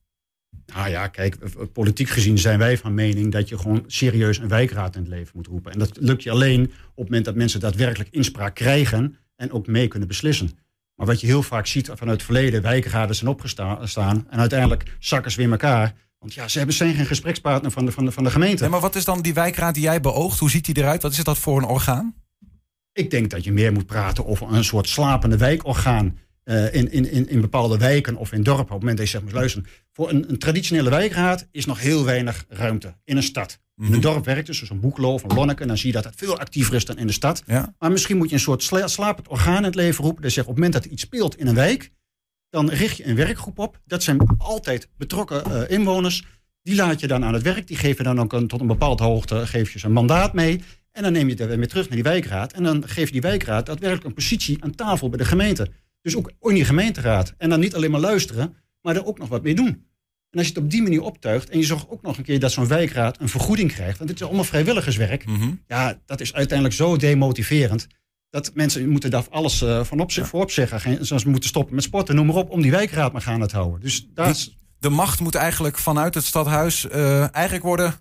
Nou 0.74 0.88
ja, 0.90 1.06
kijk, 1.08 1.36
politiek 1.72 2.08
gezien 2.08 2.38
zijn 2.38 2.58
wij 2.58 2.78
van 2.78 2.94
mening 2.94 3.32
dat 3.32 3.48
je 3.48 3.58
gewoon 3.58 3.84
serieus 3.86 4.38
een 4.38 4.48
wijkraad 4.48 4.94
in 4.94 5.00
het 5.00 5.10
leven 5.10 5.30
moet 5.34 5.46
roepen. 5.46 5.72
En 5.72 5.78
dat 5.78 5.90
lukt 6.00 6.22
je 6.22 6.30
alleen 6.30 6.62
op 6.64 6.70
het 6.96 7.04
moment 7.04 7.24
dat 7.24 7.34
mensen 7.34 7.60
daadwerkelijk 7.60 8.08
inspraak 8.12 8.54
krijgen 8.54 9.16
en 9.36 9.52
ook 9.52 9.66
mee 9.66 9.88
kunnen 9.88 10.08
beslissen. 10.08 10.50
Maar 10.94 11.06
wat 11.06 11.20
je 11.20 11.26
heel 11.26 11.42
vaak 11.42 11.66
ziet 11.66 11.86
vanuit 11.86 12.16
het 12.16 12.22
verleden, 12.22 12.62
wijkraden 12.62 13.16
zijn 13.16 13.30
opgestaan 13.30 14.26
en 14.30 14.38
uiteindelijk 14.38 14.96
zakken 14.98 15.30
ze 15.30 15.36
weer 15.38 15.50
elkaar. 15.50 15.94
Want 16.18 16.34
ja, 16.34 16.48
ze 16.48 16.58
hebben 16.58 16.76
zijn 16.76 16.94
geen 16.94 17.06
gesprekspartner 17.06 17.70
van 17.70 17.84
de, 17.84 17.92
van 17.92 18.04
de, 18.04 18.12
van 18.12 18.24
de 18.24 18.30
gemeente. 18.30 18.64
Ja, 18.64 18.70
maar 18.70 18.80
wat 18.80 18.96
is 18.96 19.04
dan 19.04 19.22
die 19.22 19.34
wijkraad 19.34 19.74
die 19.74 19.82
jij 19.82 20.00
beoogt? 20.00 20.38
Hoe 20.38 20.50
ziet 20.50 20.64
die 20.64 20.76
eruit? 20.76 21.02
Wat 21.02 21.12
is 21.12 21.24
dat 21.24 21.38
voor 21.38 21.58
een 21.58 21.64
orgaan? 21.64 22.14
Ik 22.92 23.10
denk 23.10 23.30
dat 23.30 23.44
je 23.44 23.52
meer 23.52 23.72
moet 23.72 23.86
praten 23.86 24.26
over 24.26 24.52
een 24.52 24.64
soort 24.64 24.88
slapende 24.88 25.36
wijkorgaan. 25.36 26.18
eh, 26.42 26.74
in, 26.74 26.90
in, 26.92 27.10
in, 27.10 27.28
in 27.28 27.40
bepaalde 27.40 27.78
wijken 27.78 28.16
of 28.16 28.32
in 28.32 28.42
dorpen. 28.42 28.62
Op 28.62 28.70
het 28.70 28.78
moment 28.78 28.96
dat 28.96 29.06
je 29.06 29.12
zegt, 29.12 29.24
moet 29.24 29.32
luisteren. 29.32 29.68
Voor 29.92 30.10
een, 30.10 30.30
een 30.30 30.38
traditionele 30.38 30.90
wijkraad 30.90 31.48
is 31.50 31.66
nog 31.66 31.80
heel 31.80 32.04
weinig 32.04 32.44
ruimte 32.48 32.94
in 33.04 33.16
een 33.16 33.22
stad. 33.22 33.58
In 33.76 33.92
een 33.92 34.00
dorp 34.00 34.24
werkt 34.24 34.46
dus 34.46 34.62
zo'n 34.62 34.80
Boeklo 34.80 35.12
of 35.12 35.22
een 35.22 35.34
Lonneke. 35.34 35.62
En 35.62 35.68
dan 35.68 35.76
zie 35.78 35.86
je 35.86 35.92
dat 35.92 36.04
het 36.04 36.14
veel 36.16 36.38
actiever 36.38 36.74
is 36.74 36.84
dan 36.84 36.98
in 36.98 37.06
de 37.06 37.12
stad. 37.12 37.42
Ja. 37.46 37.74
Maar 37.78 37.90
misschien 37.90 38.16
moet 38.16 38.28
je 38.28 38.34
een 38.34 38.40
soort 38.40 38.62
sla- 38.62 38.86
slapend 38.86 39.28
orgaan 39.28 39.56
in 39.56 39.64
het 39.64 39.74
leven 39.74 40.04
roepen. 40.04 40.22
Dat 40.22 40.32
zegt 40.32 40.46
op 40.46 40.54
het 40.54 40.62
moment 40.62 40.82
dat 40.82 40.84
er 40.84 40.90
iets 40.96 41.02
speelt 41.02 41.36
in 41.36 41.46
een 41.46 41.54
wijk. 41.54 41.90
Dan 42.50 42.70
richt 42.70 42.96
je 42.96 43.06
een 43.06 43.16
werkgroep 43.16 43.58
op. 43.58 43.80
Dat 43.84 44.02
zijn 44.02 44.18
altijd 44.38 44.88
betrokken 44.96 45.44
eh, 45.44 45.70
inwoners. 45.70 46.24
Die 46.62 46.74
laat 46.74 47.00
je 47.00 47.06
dan 47.06 47.24
aan 47.24 47.34
het 47.34 47.42
werk. 47.42 47.66
Die 47.66 47.76
geven 47.76 48.04
dan 48.04 48.20
ook 48.20 48.32
een, 48.32 48.48
tot 48.48 48.60
een 48.60 48.66
bepaalde 48.66 49.02
hoogte 49.02 49.46
geef 49.46 49.72
je 49.72 49.78
ze 49.78 49.86
een 49.86 49.92
mandaat 49.92 50.32
mee. 50.32 50.62
En 50.92 51.02
dan 51.02 51.12
neem 51.12 51.28
je 51.28 51.34
het 51.34 51.46
weer 51.46 51.58
mee 51.58 51.68
terug 51.68 51.84
naar 51.84 51.94
die 51.94 52.02
wijkraad. 52.02 52.52
En 52.52 52.62
dan 52.62 52.88
geef 52.88 53.06
je 53.06 53.12
die 53.12 53.20
wijkraad 53.20 53.66
daadwerkelijk 53.66 54.06
een 54.06 54.14
positie 54.14 54.64
aan 54.64 54.74
tafel 54.74 55.08
bij 55.08 55.18
de 55.18 55.24
gemeente. 55.24 55.68
Dus 56.02 56.16
ook 56.16 56.32
in 56.40 56.54
die 56.54 56.64
gemeenteraad. 56.64 57.34
En 57.38 57.50
dan 57.50 57.60
niet 57.60 57.74
alleen 57.74 57.90
maar 57.90 58.00
luisteren, 58.00 58.56
maar 58.80 58.96
er 58.96 59.06
ook 59.06 59.18
nog 59.18 59.28
wat 59.28 59.42
mee 59.42 59.54
doen. 59.54 59.86
En 60.30 60.38
als 60.38 60.46
je 60.48 60.54
het 60.54 60.62
op 60.64 60.70
die 60.70 60.82
manier 60.82 61.02
optuigt 61.02 61.50
en 61.50 61.58
je 61.58 61.64
zorgt 61.64 61.88
ook 61.88 62.02
nog 62.02 62.18
een 62.18 62.24
keer 62.24 62.40
dat 62.40 62.52
zo'n 62.52 62.66
wijkraad 62.68 63.20
een 63.20 63.28
vergoeding 63.28 63.72
krijgt, 63.72 63.98
want 63.98 64.10
dit 64.10 64.20
is 64.20 64.26
allemaal 64.26 64.44
vrijwilligerswerk, 64.44 65.24
ja, 65.66 65.98
dat 66.06 66.20
is 66.20 66.34
uiteindelijk 66.34 66.76
zo 66.76 66.96
demotiverend. 66.96 67.86
Dat 68.30 68.50
mensen 68.54 68.88
moeten 68.88 69.10
daar 69.10 69.24
alles 69.30 69.62
eh, 69.62 69.84
van 69.84 70.00
op, 70.00 70.12
voor 70.12 70.40
opzeggen. 70.42 70.80
Geen- 70.80 71.06
Zoals 71.06 71.22
ze 71.22 71.28
moeten 71.28 71.48
stoppen 71.48 71.74
met 71.74 71.84
sporten, 71.84 72.14
noem 72.14 72.26
maar 72.26 72.36
op, 72.36 72.50
om 72.50 72.62
die 72.62 72.70
wijkraad 72.70 73.12
maar 73.12 73.22
gaan 73.22 73.46
te 73.46 73.56
houden. 73.56 73.80
Dus 73.80 74.06
daar 74.14 74.28
is, 74.30 74.56
De 74.78 74.88
macht 74.88 75.20
moet 75.20 75.34
eigenlijk 75.34 75.78
vanuit 75.78 76.14
het 76.14 76.24
stadhuis 76.24 76.88
eh, 76.88 77.34
eigenlijk 77.34 77.64
worden 77.64 77.94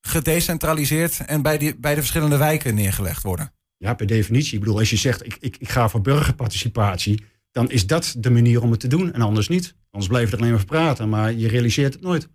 gedecentraliseerd 0.00 1.20
en 1.26 1.42
bij, 1.42 1.58
die, 1.58 1.76
bij 1.76 1.94
de 1.94 2.00
verschillende 2.00 2.36
wijken 2.36 2.74
neergelegd 2.74 3.22
worden. 3.22 3.52
Ja, 3.76 3.94
per 3.94 4.06
definitie. 4.06 4.54
Ik 4.54 4.60
bedoel, 4.60 4.78
als 4.78 4.90
je 4.90 4.96
zegt, 4.96 5.26
ik, 5.26 5.36
ik, 5.40 5.56
ik 5.58 5.68
ga 5.68 5.88
voor 5.88 6.00
burgerparticipatie, 6.00 7.24
dan 7.52 7.70
is 7.70 7.86
dat 7.86 8.14
de 8.18 8.30
manier 8.30 8.62
om 8.62 8.70
het 8.70 8.80
te 8.80 8.88
doen 8.88 9.12
en 9.12 9.20
anders 9.22 9.48
niet. 9.48 9.74
Anders 9.96 10.14
blijf 10.14 10.30
je 10.30 10.36
er 10.36 10.42
alleen 10.42 10.54
maar 10.54 10.64
praten, 10.64 11.08
maar 11.08 11.32
je 11.32 11.48
realiseert 11.48 11.92
het 11.92 12.02
nooit. 12.02 12.28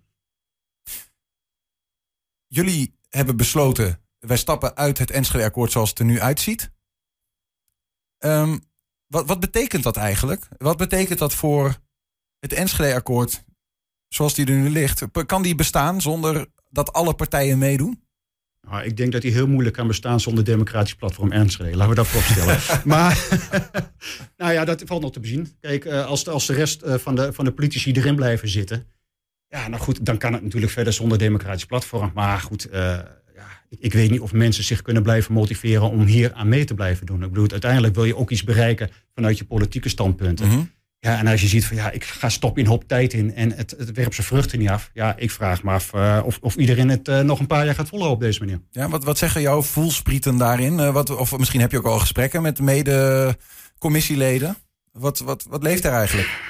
Jullie 2.46 2.98
hebben 3.08 3.36
besloten, 3.36 4.02
wij 4.18 4.36
stappen 4.36 4.76
uit 4.76 4.98
het 4.98 5.10
Enschede-akkoord 5.10 5.72
zoals 5.72 5.88
het 5.88 5.98
er 5.98 6.04
nu 6.04 6.20
uitziet. 6.20 6.72
Ehm, 8.18 8.58
wat, 9.06 9.26
wat 9.26 9.40
betekent 9.40 9.82
dat 9.82 9.96
eigenlijk? 9.96 10.48
Wat 10.56 10.76
betekent 10.76 11.18
dat 11.18 11.34
voor 11.34 11.76
het 12.38 12.52
Enschede-akkoord 12.52 13.44
zoals 14.08 14.34
die 14.34 14.46
er 14.46 14.56
nu 14.56 14.70
ligt? 14.70 15.26
Kan 15.26 15.42
die 15.42 15.54
bestaan 15.54 16.00
zonder 16.00 16.46
dat 16.68 16.92
alle 16.92 17.14
partijen 17.14 17.58
meedoen? 17.58 18.01
Ik 18.82 18.96
denk 18.96 19.12
dat 19.12 19.22
hij 19.22 19.32
heel 19.32 19.46
moeilijk 19.46 19.76
kan 19.76 19.86
bestaan 19.86 20.20
zonder 20.20 20.44
democratisch 20.44 20.94
platform 20.94 21.32
Enschede. 21.32 21.76
Laten 21.76 21.88
we 21.88 21.94
dat 21.94 22.06
vooropstellen. 22.06 22.58
maar, 22.94 23.26
nou 24.36 24.52
ja, 24.52 24.64
dat 24.64 24.82
valt 24.86 25.02
nog 25.02 25.12
te 25.12 25.20
bezien. 25.20 25.48
Kijk, 25.60 25.84
eh, 25.84 26.06
als 26.06 26.24
de, 26.24 26.30
als 26.30 26.46
de 26.46 26.52
rest 26.52 26.82
eh, 26.82 26.94
van 26.94 27.14
de, 27.14 27.32
van 27.32 27.44
de 27.44 27.52
politici 27.52 27.92
erin 27.92 28.16
blijven 28.16 28.48
zitten... 28.48 28.86
Ja, 29.48 29.68
nou 29.68 29.82
goed, 29.82 30.06
dan 30.06 30.18
kan 30.18 30.32
het 30.32 30.42
natuurlijk 30.42 30.72
verder 30.72 30.92
zonder 30.92 31.18
democratisch 31.18 31.66
platform. 31.66 32.10
Maar 32.14 32.40
goed, 32.40 32.68
eh, 32.68 32.80
ja, 33.34 33.46
ik, 33.68 33.78
ik 33.80 33.92
weet 33.92 34.10
niet 34.10 34.20
of 34.20 34.32
mensen 34.32 34.64
zich 34.64 34.82
kunnen 34.82 35.02
blijven 35.02 35.32
motiveren... 35.32 35.90
om 35.90 36.04
hier 36.04 36.32
aan 36.32 36.48
mee 36.48 36.64
te 36.64 36.74
blijven 36.74 37.06
doen. 37.06 37.22
Ik 37.22 37.28
bedoel, 37.28 37.50
uiteindelijk 37.50 37.94
wil 37.94 38.04
je 38.04 38.16
ook 38.16 38.30
iets 38.30 38.44
bereiken 38.44 38.90
vanuit 39.14 39.38
je 39.38 39.44
politieke 39.44 39.88
standpunten. 39.88 40.72
Ja, 41.04 41.18
en 41.18 41.26
als 41.26 41.40
je 41.40 41.46
ziet 41.46 41.66
van 41.66 41.76
ja, 41.76 41.90
ik 41.90 42.04
ga 42.04 42.28
stop 42.28 42.58
in 42.58 42.66
hoop 42.66 42.84
tijd 42.88 43.12
in 43.12 43.34
en 43.34 43.52
het, 43.52 43.74
het 43.78 43.92
werpt 43.92 44.14
zijn 44.14 44.26
vruchten 44.26 44.58
niet 44.58 44.68
af. 44.68 44.90
Ja, 44.94 45.16
ik 45.16 45.30
vraag 45.30 45.62
me 45.62 45.70
af 45.70 45.92
eh, 45.92 46.22
of, 46.24 46.38
of 46.40 46.56
iedereen 46.56 46.88
het 46.88 47.08
eh, 47.08 47.20
nog 47.20 47.40
een 47.40 47.46
paar 47.46 47.64
jaar 47.64 47.74
gaat 47.74 47.88
volhouden 47.88 48.18
op 48.18 48.24
deze 48.24 48.38
manier. 48.38 48.60
Ja, 48.70 48.88
wat, 48.88 49.04
wat 49.04 49.18
zeggen 49.18 49.40
jouw 49.40 49.62
voelsprieten 49.62 50.36
daarin? 50.36 50.80
Eh, 50.80 50.92
wat, 50.92 51.10
of 51.10 51.38
misschien 51.38 51.60
heb 51.60 51.70
je 51.70 51.78
ook 51.78 51.86
al 51.86 51.98
gesprekken 51.98 52.42
met 52.42 52.60
mede-commissieleden. 52.60 54.56
Wat, 54.92 55.18
wat, 55.18 55.46
wat 55.48 55.62
leeft 55.62 55.84
er 55.84 55.92
eigenlijk? 55.92 56.40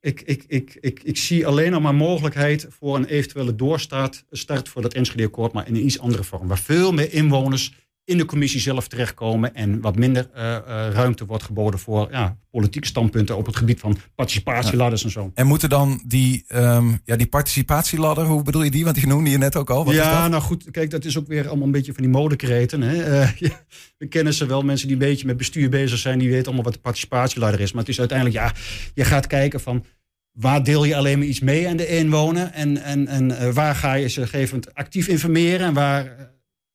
Ik, 0.00 0.20
ik, 0.20 0.44
ik, 0.46 0.78
ik, 0.80 1.00
ik 1.02 1.16
zie 1.16 1.46
alleen 1.46 1.70
nog 1.70 1.82
maar 1.82 1.94
mogelijkheid 1.94 2.66
voor 2.70 2.96
een 2.96 3.04
eventuele 3.04 3.54
doorstart 3.54 4.24
start 4.30 4.68
voor 4.68 4.82
dat 4.82 4.94
Enschede-akkoord, 4.94 5.52
maar 5.52 5.68
in 5.68 5.74
een 5.74 5.84
iets 5.84 5.98
andere 5.98 6.24
vorm. 6.24 6.48
Waar 6.48 6.58
veel 6.58 6.92
meer 6.92 7.12
inwoners 7.12 7.74
in 8.10 8.18
de 8.18 8.24
commissie 8.24 8.60
zelf 8.60 8.88
terechtkomen 8.88 9.54
en 9.54 9.80
wat 9.80 9.96
minder 9.96 10.30
eh, 10.34 10.56
eh, 10.56 10.62
ruimte 10.92 11.26
wordt 11.26 11.42
geboden 11.42 11.80
voor 11.80 12.08
ja, 12.10 12.36
politieke 12.50 12.86
standpunten 12.86 13.36
op 13.36 13.46
het 13.46 13.56
gebied 13.56 13.80
van 13.80 13.96
participatieladders 14.14 15.04
en 15.04 15.10
zo. 15.10 15.30
En 15.34 15.46
moeten 15.46 15.68
dan 15.68 16.02
die, 16.06 16.44
ehm, 16.46 16.92
ja, 17.04 17.16
die 17.16 17.26
participatieladder, 17.26 18.24
hoe 18.24 18.42
bedoel 18.42 18.62
je 18.62 18.70
die? 18.70 18.84
Want 18.84 18.96
die 18.96 19.06
noemde 19.06 19.30
je 19.30 19.38
net 19.38 19.56
ook 19.56 19.70
al. 19.70 19.84
Wat 19.84 19.94
is 19.94 20.00
ja, 20.00 20.22
dat? 20.22 20.30
nou 20.30 20.42
goed, 20.42 20.70
kijk, 20.70 20.90
dat 20.90 21.04
is 21.04 21.18
ook 21.18 21.26
weer 21.26 21.48
allemaal 21.48 21.66
een 21.66 21.72
beetje 21.72 21.92
van 21.92 22.02
die 22.02 22.12
modekreten. 22.12 22.82
Hè? 22.82 23.02
Eh, 23.02 23.36
ja, 23.48 23.64
we 23.98 24.06
kennen 24.06 24.34
ze 24.34 24.46
wel, 24.46 24.62
mensen 24.62 24.86
die 24.88 24.96
een 24.96 25.08
beetje 25.08 25.26
met 25.26 25.36
bestuur 25.36 25.68
bezig 25.68 25.98
zijn, 25.98 26.18
die 26.18 26.30
weten 26.30 26.46
allemaal 26.46 26.64
wat 26.64 26.74
de 26.74 26.80
participatieladder 26.80 27.60
is. 27.60 27.72
Maar 27.72 27.80
het 27.80 27.90
is 27.90 27.98
uiteindelijk, 27.98 28.38
ja, 28.38 28.52
je 28.94 29.04
gaat 29.04 29.26
kijken 29.26 29.60
van 29.60 29.84
waar 30.32 30.64
deel 30.64 30.84
je 30.84 30.96
alleen 30.96 31.18
maar 31.18 31.26
iets 31.26 31.40
mee 31.40 31.68
aan 31.68 31.76
de 31.76 31.88
inwoner 31.88 32.50
en, 32.50 32.82
en, 32.82 33.08
en 33.08 33.52
waar 33.54 33.74
ga 33.74 33.94
je 33.94 34.08
ze 34.08 34.26
gegeven 34.26 34.60
actief 34.72 35.08
informeren 35.08 35.66
en 35.66 35.74
waar, 35.74 36.30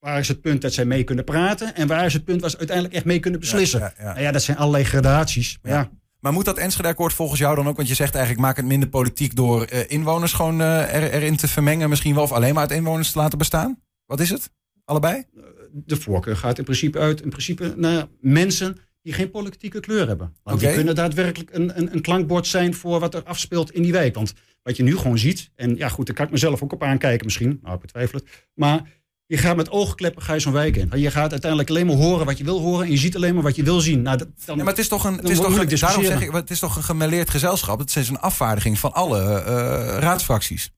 waar 0.05 0.19
is 0.19 0.27
het 0.27 0.41
punt 0.41 0.61
dat 0.61 0.73
zij 0.73 0.85
mee 0.85 1.03
kunnen 1.03 1.23
praten 1.23 1.75
en 1.75 1.87
waar 1.87 2.05
is 2.05 2.13
het 2.13 2.23
punt 2.25 2.41
waar 2.41 2.49
ze 2.49 2.57
uiteindelijk 2.57 2.95
echt 2.95 3.05
mee 3.05 3.19
kunnen 3.19 3.39
beslissen. 3.39 3.79
Ja, 3.79 3.93
ja, 3.97 4.03
ja. 4.03 4.09
Nou 4.09 4.21
ja, 4.21 4.31
dat 4.31 4.43
zijn 4.43 4.57
allerlei 4.57 4.83
gradaties. 4.83 5.57
Maar 5.61 5.71
ja. 5.71 5.89
Maar 6.19 6.33
moet 6.33 6.45
dat 6.45 6.57
Enschede-akkoord 6.57 7.13
volgens 7.13 7.39
jou 7.39 7.55
dan 7.55 7.67
ook? 7.67 7.75
Want 7.75 7.87
je 7.87 7.93
zegt 7.93 8.15
eigenlijk 8.15 8.45
maak 8.45 8.55
het 8.55 8.65
minder 8.65 8.89
politiek 8.89 9.35
door 9.35 9.63
eh, 9.63 9.79
inwoners 9.87 10.33
gewoon 10.33 10.61
eh, 10.61 10.95
er, 10.95 11.11
erin 11.11 11.35
te 11.35 11.47
vermengen. 11.47 11.89
Misschien 11.89 12.13
wel 12.13 12.23
of 12.23 12.31
alleen 12.31 12.53
maar 12.53 12.61
uit 12.61 12.71
inwoners 12.71 13.11
te 13.11 13.17
laten 13.17 13.37
bestaan. 13.37 13.81
Wat 14.05 14.19
is 14.19 14.29
het? 14.29 14.51
Allebei? 14.85 15.23
de 15.71 15.95
voorkeur 15.95 16.37
gaat 16.37 16.57
in 16.57 16.63
principe 16.63 16.99
uit 16.99 17.21
in 17.21 17.29
principe 17.29 17.73
naar 17.77 18.07
mensen 18.19 18.77
die 19.01 19.13
geen 19.13 19.31
politieke 19.31 19.79
kleur 19.79 20.07
hebben. 20.07 20.33
Want 20.43 20.57
Oké. 20.57 20.65
die 20.65 20.75
kunnen 20.75 20.95
daadwerkelijk 20.95 21.53
een, 21.53 21.77
een, 21.77 21.93
een 21.93 22.01
klankbord 22.01 22.47
zijn 22.47 22.73
voor 22.73 22.99
wat 22.99 23.13
er 23.13 23.23
afspeelt 23.23 23.71
in 23.71 23.81
die 23.81 23.91
wijk. 23.91 24.15
Want 24.15 24.33
wat 24.63 24.77
je 24.77 24.83
nu 24.83 24.97
gewoon 24.97 25.17
ziet, 25.17 25.51
en 25.55 25.75
ja 25.75 25.89
goed, 25.89 26.05
daar 26.05 26.15
kan 26.15 26.25
ik 26.25 26.31
mezelf 26.31 26.63
ook 26.63 26.73
op 26.73 26.83
aankijken 26.83 27.25
misschien, 27.25 27.59
nou 27.61 27.75
ik 27.75 27.81
betwijfel 27.81 28.19
het. 28.19 28.27
Maar 28.53 28.81
Je 29.27 29.37
gaat 29.37 29.55
met 29.55 29.69
oogkleppen 29.69 30.21
ga 30.21 30.33
je 30.33 30.39
zo'n 30.39 30.53
wijk 30.53 30.75
in. 30.75 30.91
Je 30.95 31.11
gaat 31.11 31.31
uiteindelijk 31.31 31.69
alleen 31.69 31.85
maar 31.85 31.95
horen 31.95 32.25
wat 32.25 32.37
je 32.37 32.43
wil 32.43 32.59
horen. 32.59 32.85
En 32.85 32.91
je 32.91 32.97
ziet 32.97 33.15
alleen 33.15 33.33
maar 33.33 33.43
wat 33.43 33.55
je 33.55 33.63
wil 33.63 33.79
zien. 33.79 34.01
Nou, 34.01 34.17
dat, 34.17 34.27
dan, 34.45 34.57
Ja, 34.57 34.63
maar 34.63 34.73
het 34.73 34.81
is 34.81 34.87
toch 34.87 35.03
een, 35.03 35.15
het 35.15 35.29
is 35.29 35.37
toch 35.37 35.57
een, 35.57 35.79
daarom 35.79 36.03
zeg 36.03 36.21
ik, 36.21 36.31
het 36.31 36.49
is 36.49 36.59
toch 36.59 36.75
een 36.75 36.83
gemêleerd 36.83 37.29
gezelschap. 37.29 37.79
Het 37.79 37.95
is 37.95 38.09
een 38.09 38.19
afvaardiging 38.19 38.79
van 38.79 38.93
alle 38.93 39.19
eh, 39.21 39.97
raadsfracties. 39.99 40.71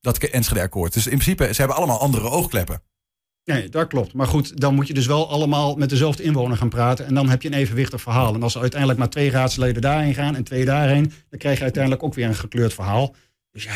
Dat 0.00 0.18
Enschede-akkoord. 0.18 0.92
Dus 0.92 1.06
in 1.06 1.18
principe, 1.18 1.54
ze 1.54 1.58
hebben 1.58 1.76
allemaal 1.76 2.00
andere 2.00 2.30
oogkleppen. 2.30 2.82
Nee, 3.44 3.68
dat 3.68 3.88
klopt. 3.88 4.12
Maar 4.12 4.26
goed, 4.26 4.60
dan 4.60 4.74
moet 4.74 4.86
je 4.86 4.94
dus 4.94 5.06
wel 5.06 5.30
allemaal 5.30 5.76
met 5.76 5.88
dezelfde 5.88 6.22
inwoner 6.22 6.56
gaan 6.56 6.68
praten. 6.68 7.06
En 7.06 7.14
dan 7.14 7.28
heb 7.28 7.42
je 7.42 7.48
een 7.48 7.54
evenwichtig 7.54 8.00
verhaal. 8.00 8.34
En 8.34 8.42
als 8.42 8.54
er 8.54 8.60
uiteindelijk 8.60 8.98
maar 8.98 9.10
twee 9.10 9.30
raadsleden 9.30 9.82
daarheen 9.82 10.14
gaan 10.14 10.36
en 10.36 10.44
twee 10.44 10.64
daarheen, 10.64 11.12
dan 11.28 11.38
krijg 11.38 11.56
je 11.56 11.62
uiteindelijk 11.62 12.02
ook 12.02 12.14
weer 12.14 12.26
een 12.26 12.34
gekleurd 12.34 12.74
verhaal. 12.74 13.14
Dus 13.50 13.64
ja. 13.64 13.74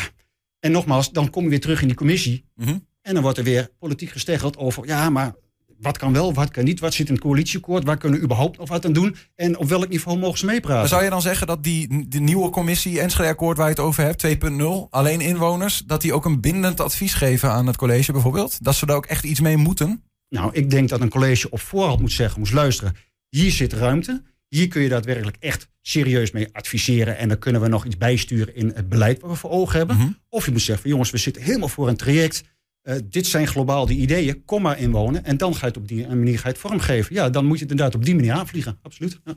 En 0.61 0.73
nogmaals, 0.73 1.11
dan 1.11 1.31
kom 1.31 1.43
je 1.43 1.49
weer 1.49 1.61
terug 1.61 1.81
in 1.81 1.87
die 1.87 1.97
commissie. 1.97 2.45
Mhm. 2.55 2.77
En 3.09 3.15
dan 3.15 3.23
wordt 3.23 3.39
er 3.39 3.45
weer 3.45 3.69
politiek 3.79 4.11
gesteggeld 4.11 4.57
over, 4.57 4.87
ja, 4.87 5.11
maar 5.11 5.35
wat 5.81 5.99
kan 5.99 6.13
wel, 6.13 6.35
wat 6.35 6.51
kan 6.51 6.65
niet, 6.65 6.81
wat 6.81 6.95
zit 6.95 7.09
in 7.09 7.15
het 7.15 7.23
coalitieakkoord, 7.23 7.85
waar 7.85 7.97
kunnen 7.97 8.19
we 8.19 8.25
überhaupt 8.25 8.59
nog 8.59 8.69
wat 8.69 8.85
aan 8.85 8.93
doen 8.93 9.17
en 9.35 9.59
op 9.59 9.69
welk 9.69 9.89
niveau 9.89 10.19
mogen 10.19 10.39
ze 10.39 10.47
meepraten. 10.47 10.89
Zou 10.89 11.05
je 11.05 11.11
dan 11.11 11.23
zeggen 11.23 11.47
dat 11.47 11.65
die 11.65 12.09
de 12.09 12.19
nieuwe 12.19 12.51
commissie 12.51 13.01
Enschede-akkoord 13.01 13.57
waar 13.57 13.67
je 13.67 13.73
het 13.73 13.83
over 13.83 14.03
hebt, 14.03 14.27
2.0, 14.27 14.91
alleen 14.91 15.21
inwoners, 15.21 15.83
dat 15.87 16.01
die 16.01 16.13
ook 16.13 16.25
een 16.25 16.41
bindend 16.41 16.81
advies 16.81 17.15
geven 17.15 17.51
aan 17.51 17.67
het 17.67 17.77
college 17.77 18.13
bijvoorbeeld? 18.13 18.65
Dat 18.65 18.75
ze 18.75 18.87
daar 18.87 18.97
ook 18.97 19.07
echt 19.07 19.25
iets 19.25 19.41
mee 19.41 19.57
moeten? 19.57 20.03
Nou, 20.29 20.51
ik 20.53 20.71
denk 20.71 20.89
dat 20.89 21.01
een 21.01 21.09
college 21.09 21.51
op 21.51 21.61
voorhand 21.61 22.01
moet 22.01 22.13
zeggen, 22.13 22.41
moet 22.41 22.53
luisteren. 22.53 22.97
Hier 23.29 23.51
zit 23.51 23.73
ruimte. 23.73 24.23
Hier 24.49 24.69
kun 24.69 24.83
je 24.83 24.89
daadwerkelijk 24.89 25.37
echt 25.41 25.69
serieus 25.83 26.31
mee 26.31 26.49
adviseren. 26.53 27.19
En 27.19 27.29
dan 27.29 27.39
kunnen 27.39 27.61
we 27.61 27.69
nog 27.69 27.85
iets 27.85 27.97
bijsturen 27.97 28.55
in 28.55 28.73
het 28.75 28.89
beleid 28.89 29.21
wat 29.21 29.31
we 29.31 29.37
voor 29.37 29.51
ogen 29.51 29.79
hebben. 29.79 29.97
Mhm. 29.97 30.09
Of 30.29 30.45
je 30.45 30.51
moet 30.51 30.61
zeggen, 30.61 30.83
van, 30.83 30.91
jongens, 30.91 31.11
we 31.11 31.19
zitten 31.19 31.43
helemaal 31.43 31.69
voor 31.69 31.89
een 31.89 31.97
traject. 31.97 32.43
Eh, 32.89 32.97
dit 33.05 33.27
zijn 33.27 33.47
globaal 33.47 33.87
de 33.87 33.95
ideeën. 33.95 34.45
Kom 34.45 34.63
maar 34.63 34.79
inwonen. 34.79 35.25
En 35.25 35.37
dan 35.37 35.55
ga 35.55 35.61
je 35.61 35.67
het 35.67 35.77
op 35.77 35.89
die 35.89 36.07
manier 36.07 36.39
ga 36.39 36.47
je 36.47 36.53
het 36.53 36.59
vormgeven. 36.59 37.15
Ja, 37.15 37.31
dan 37.31 37.45
moet 37.45 37.57
je 37.57 37.63
het 37.63 37.71
inderdaad 37.71 37.95
op 37.95 38.05
die 38.05 38.15
manier 38.15 38.33
aanvliegen. 38.33 38.79
Absoluut. 38.83 39.21
Ja. 39.25 39.35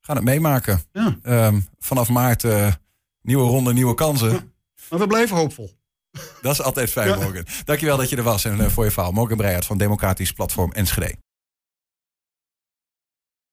Gaan 0.00 0.16
het 0.16 0.24
meemaken. 0.24 0.80
Ja. 0.92 1.18
Ehm, 1.22 1.60
vanaf 1.78 2.08
maart 2.08 2.44
eh, 2.44 2.72
nieuwe 3.22 3.48
ronde, 3.48 3.72
nieuwe 3.72 3.94
kansen. 3.94 4.52
Maar 4.90 4.98
we 4.98 5.06
blijven 5.06 5.36
hoopvol. 5.36 5.70
Dat 6.42 6.52
is 6.52 6.62
altijd 6.62 6.90
fijn. 6.90 7.18
Morgan. 7.18 7.46
Dankjewel 7.64 7.96
dat 7.96 8.10
je 8.10 8.16
er 8.16 8.22
was 8.22 8.44
en 8.44 8.60
eh, 8.60 8.66
voor 8.66 8.84
je 8.84 8.90
verhaal. 8.90 9.12
Morgan 9.12 9.36
Breijert 9.36 9.66
van 9.66 9.78
Democratisch 9.78 10.32
Platform 10.32 10.72
Enschede. 10.72 11.16